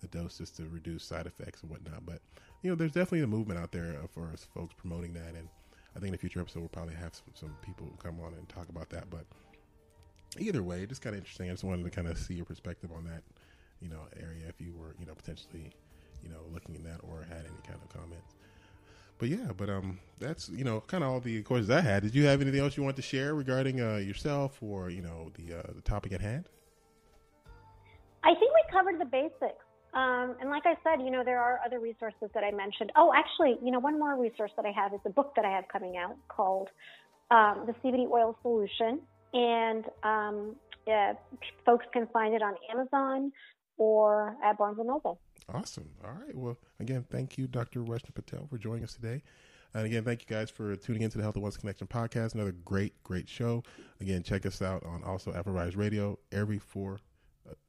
the 0.00 0.08
doses 0.08 0.50
to 0.52 0.68
reduce 0.68 1.04
side 1.04 1.26
effects 1.26 1.62
and 1.62 1.70
whatnot. 1.70 2.04
But 2.06 2.20
you 2.62 2.70
know, 2.70 2.76
there's 2.76 2.92
definitely 2.92 3.22
a 3.22 3.26
movement 3.26 3.60
out 3.60 3.72
there 3.72 3.96
for 4.12 4.30
folks 4.54 4.74
promoting 4.74 5.12
that, 5.14 5.34
and 5.36 5.48
I 5.96 5.98
think 5.98 6.08
in 6.08 6.14
a 6.14 6.18
future 6.18 6.40
episode 6.40 6.60
we'll 6.60 6.68
probably 6.68 6.94
have 6.94 7.14
some, 7.14 7.34
some 7.34 7.56
people 7.62 7.88
come 8.02 8.20
on 8.20 8.34
and 8.34 8.48
talk 8.48 8.68
about 8.68 8.90
that. 8.90 9.10
But 9.10 9.24
either 10.38 10.62
way, 10.62 10.84
just 10.86 11.02
kind 11.02 11.14
of 11.14 11.20
interesting. 11.20 11.48
I 11.48 11.52
just 11.52 11.64
wanted 11.64 11.84
to 11.84 11.90
kind 11.90 12.08
of 12.08 12.18
see 12.18 12.34
your 12.34 12.44
perspective 12.44 12.90
on 12.94 13.04
that, 13.04 13.22
you 13.80 13.88
know, 13.88 14.00
area 14.16 14.46
if 14.48 14.60
you 14.60 14.72
were, 14.78 14.94
you 14.98 15.06
know, 15.06 15.14
potentially, 15.14 15.72
you 16.22 16.30
know, 16.30 16.40
looking 16.52 16.74
at 16.76 16.84
that 16.84 17.00
or 17.02 17.22
had 17.22 17.40
any 17.40 17.62
kind 17.66 17.80
of 17.82 17.88
comments. 17.88 18.34
But 19.20 19.28
yeah, 19.28 19.52
but 19.54 19.68
um, 19.68 19.98
that's 20.18 20.48
you 20.48 20.64
know 20.64 20.80
kind 20.80 21.04
of 21.04 21.10
all 21.10 21.20
the 21.20 21.42
questions 21.42 21.68
I 21.68 21.82
had. 21.82 22.02
Did 22.02 22.14
you 22.14 22.24
have 22.24 22.40
anything 22.40 22.58
else 22.58 22.78
you 22.78 22.82
want 22.82 22.96
to 22.96 23.02
share 23.02 23.34
regarding 23.34 23.78
uh, 23.78 23.96
yourself 23.96 24.58
or 24.62 24.88
you 24.88 25.02
know 25.02 25.30
the 25.34 25.58
uh, 25.58 25.72
the 25.74 25.82
topic 25.82 26.12
at 26.12 26.22
hand? 26.22 26.46
I 28.24 28.34
think 28.34 28.50
we 28.54 28.62
covered 28.72 28.98
the 28.98 29.04
basics. 29.04 29.62
Um, 29.92 30.36
and 30.40 30.50
like 30.50 30.62
I 30.66 30.74
said, 30.84 31.04
you 31.04 31.10
know, 31.10 31.24
there 31.24 31.40
are 31.40 31.60
other 31.64 31.80
resources 31.80 32.30
that 32.34 32.44
I 32.44 32.52
mentioned. 32.52 32.92
Oh, 32.96 33.12
actually, 33.14 33.58
you 33.64 33.72
know, 33.72 33.80
one 33.80 33.98
more 33.98 34.16
resource 34.16 34.52
that 34.56 34.64
I 34.64 34.70
have 34.70 34.94
is 34.94 35.00
a 35.04 35.10
book 35.10 35.32
that 35.36 35.44
I 35.44 35.50
have 35.50 35.64
coming 35.72 35.96
out 35.96 36.16
called 36.28 36.68
um, 37.30 37.66
The 37.66 37.72
CBD 37.82 38.08
Oil 38.10 38.36
Solution. 38.42 39.00
And 39.32 39.84
um, 40.02 40.56
yeah, 40.86 41.14
folks 41.64 41.86
can 41.92 42.06
find 42.12 42.34
it 42.34 42.42
on 42.42 42.54
Amazon 42.70 43.32
or 43.78 44.36
at 44.44 44.58
Barnes 44.58 44.78
& 44.80 44.84
Noble. 44.84 45.20
Awesome. 45.52 45.88
All 46.04 46.12
right. 46.12 46.36
Well, 46.36 46.56
again, 46.78 47.04
thank 47.10 47.38
you, 47.38 47.46
Dr. 47.46 47.80
Rachna 47.80 48.14
Patel, 48.14 48.46
for 48.48 48.58
joining 48.58 48.84
us 48.84 48.94
today. 48.94 49.22
And 49.72 49.86
again, 49.86 50.04
thank 50.04 50.20
you 50.20 50.26
guys 50.26 50.50
for 50.50 50.74
tuning 50.76 51.02
into 51.02 51.16
the 51.16 51.22
Health 51.22 51.36
and 51.36 51.44
Wellness 51.44 51.58
Connection 51.58 51.86
podcast. 51.86 52.34
Another 52.34 52.52
great, 52.52 53.00
great 53.04 53.28
show. 53.28 53.62
Again, 54.00 54.22
check 54.22 54.44
us 54.44 54.60
out 54.60 54.84
on 54.84 55.02
also 55.04 55.32
AfroRise 55.32 55.76
Radio 55.76 56.18
every 56.32 56.58
four 56.58 56.98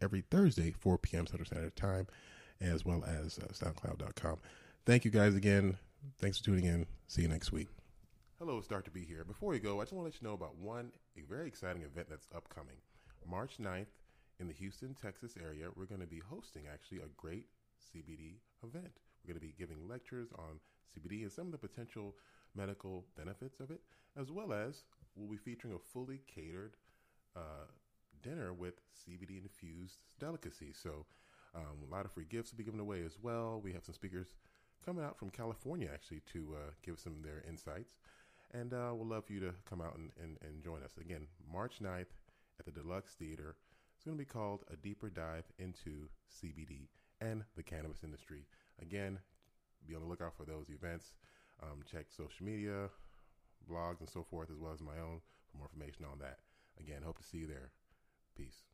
every 0.01 0.21
Thursday, 0.21 0.71
4 0.71 0.97
p.m. 0.97 1.27
Central 1.27 1.45
Standard 1.45 1.75
Time, 1.75 2.07
as 2.59 2.85
well 2.85 3.03
as 3.05 3.39
uh, 3.39 3.47
SoundCloud.com. 3.53 4.37
Thank 4.85 5.05
you 5.05 5.11
guys 5.11 5.35
again. 5.35 5.77
Thanks 6.19 6.39
for 6.39 6.45
tuning 6.45 6.65
in. 6.65 6.87
See 7.07 7.21
you 7.21 7.27
next 7.27 7.51
week. 7.51 7.67
Hello, 8.39 8.57
it's 8.57 8.67
Dr. 8.67 8.89
B 8.89 9.05
here. 9.05 9.23
Before 9.23 9.49
we 9.49 9.59
go, 9.59 9.79
I 9.79 9.83
just 9.83 9.93
want 9.93 10.05
to 10.05 10.11
let 10.11 10.21
you 10.21 10.27
know 10.27 10.33
about 10.33 10.57
one 10.57 10.91
a 11.15 11.21
very 11.21 11.47
exciting 11.47 11.83
event 11.83 12.07
that's 12.09 12.27
upcoming. 12.35 12.77
March 13.29 13.57
9th 13.59 13.85
in 14.39 14.47
the 14.47 14.53
Houston, 14.53 14.95
Texas 14.99 15.35
area, 15.39 15.67
we're 15.75 15.85
going 15.85 16.01
to 16.01 16.07
be 16.07 16.21
hosting 16.27 16.63
actually 16.71 16.97
a 16.97 17.09
great 17.17 17.45
CBD 17.79 18.37
event. 18.63 18.99
We're 19.23 19.33
going 19.33 19.39
to 19.39 19.45
be 19.45 19.53
giving 19.57 19.87
lectures 19.87 20.29
on 20.39 20.59
CBD 20.89 21.21
and 21.21 21.31
some 21.31 21.45
of 21.45 21.51
the 21.51 21.57
potential 21.57 22.15
medical 22.55 23.05
benefits 23.15 23.59
of 23.59 23.69
it, 23.69 23.81
as 24.19 24.31
well 24.31 24.51
as 24.53 24.85
we'll 25.15 25.29
be 25.29 25.37
featuring 25.37 25.73
a 25.73 25.79
fully 25.79 26.19
catered 26.33 26.75
uh, 27.35 27.69
dinner 28.21 28.53
with 28.53 28.75
CBD 28.95 29.41
infused 29.41 30.01
delicacies. 30.19 30.77
So, 30.81 31.05
um, 31.53 31.83
a 31.85 31.93
lot 31.93 32.05
of 32.05 32.11
free 32.11 32.25
gifts 32.29 32.51
will 32.51 32.57
be 32.57 32.63
given 32.63 32.79
away 32.79 33.03
as 33.05 33.17
well. 33.21 33.59
We 33.61 33.73
have 33.73 33.83
some 33.83 33.93
speakers 33.93 34.27
coming 34.85 35.03
out 35.03 35.17
from 35.17 35.29
California 35.29 35.89
actually 35.93 36.21
to 36.33 36.55
uh, 36.55 36.71
give 36.83 36.99
some 36.99 37.13
of 37.13 37.23
their 37.23 37.43
insights. 37.47 37.95
And 38.53 38.73
uh, 38.73 38.91
we'll 38.93 39.07
love 39.07 39.25
for 39.25 39.33
you 39.33 39.39
to 39.41 39.53
come 39.69 39.81
out 39.81 39.97
and, 39.97 40.11
and, 40.21 40.37
and 40.41 40.63
join 40.63 40.83
us. 40.83 40.97
Again, 40.99 41.27
March 41.51 41.75
9th 41.81 42.11
at 42.59 42.65
the 42.65 42.71
Deluxe 42.71 43.13
Theater. 43.13 43.55
It's 43.95 44.05
going 44.05 44.17
to 44.17 44.23
be 44.23 44.25
called 44.25 44.63
A 44.71 44.75
Deeper 44.75 45.09
Dive 45.09 45.45
into 45.59 46.09
CBD 46.29 46.87
and 47.21 47.43
the 47.55 47.63
cannabis 47.63 48.03
industry. 48.03 48.45
Again, 48.81 49.19
be 49.87 49.95
on 49.95 50.01
the 50.01 50.07
lookout 50.07 50.35
for 50.35 50.45
those 50.45 50.69
events. 50.69 51.13
Um, 51.61 51.81
check 51.89 52.07
social 52.09 52.45
media, 52.45 52.89
blogs, 53.69 53.99
and 53.99 54.09
so 54.09 54.23
forth, 54.23 54.49
as 54.51 54.57
well 54.57 54.73
as 54.73 54.81
my 54.81 54.97
own 54.99 55.21
for 55.51 55.57
more 55.57 55.67
information 55.71 56.05
on 56.11 56.19
that. 56.19 56.39
Again, 56.79 57.01
hope 57.05 57.19
to 57.19 57.23
see 57.23 57.37
you 57.37 57.47
there. 57.47 57.71
Peace. 58.35 58.70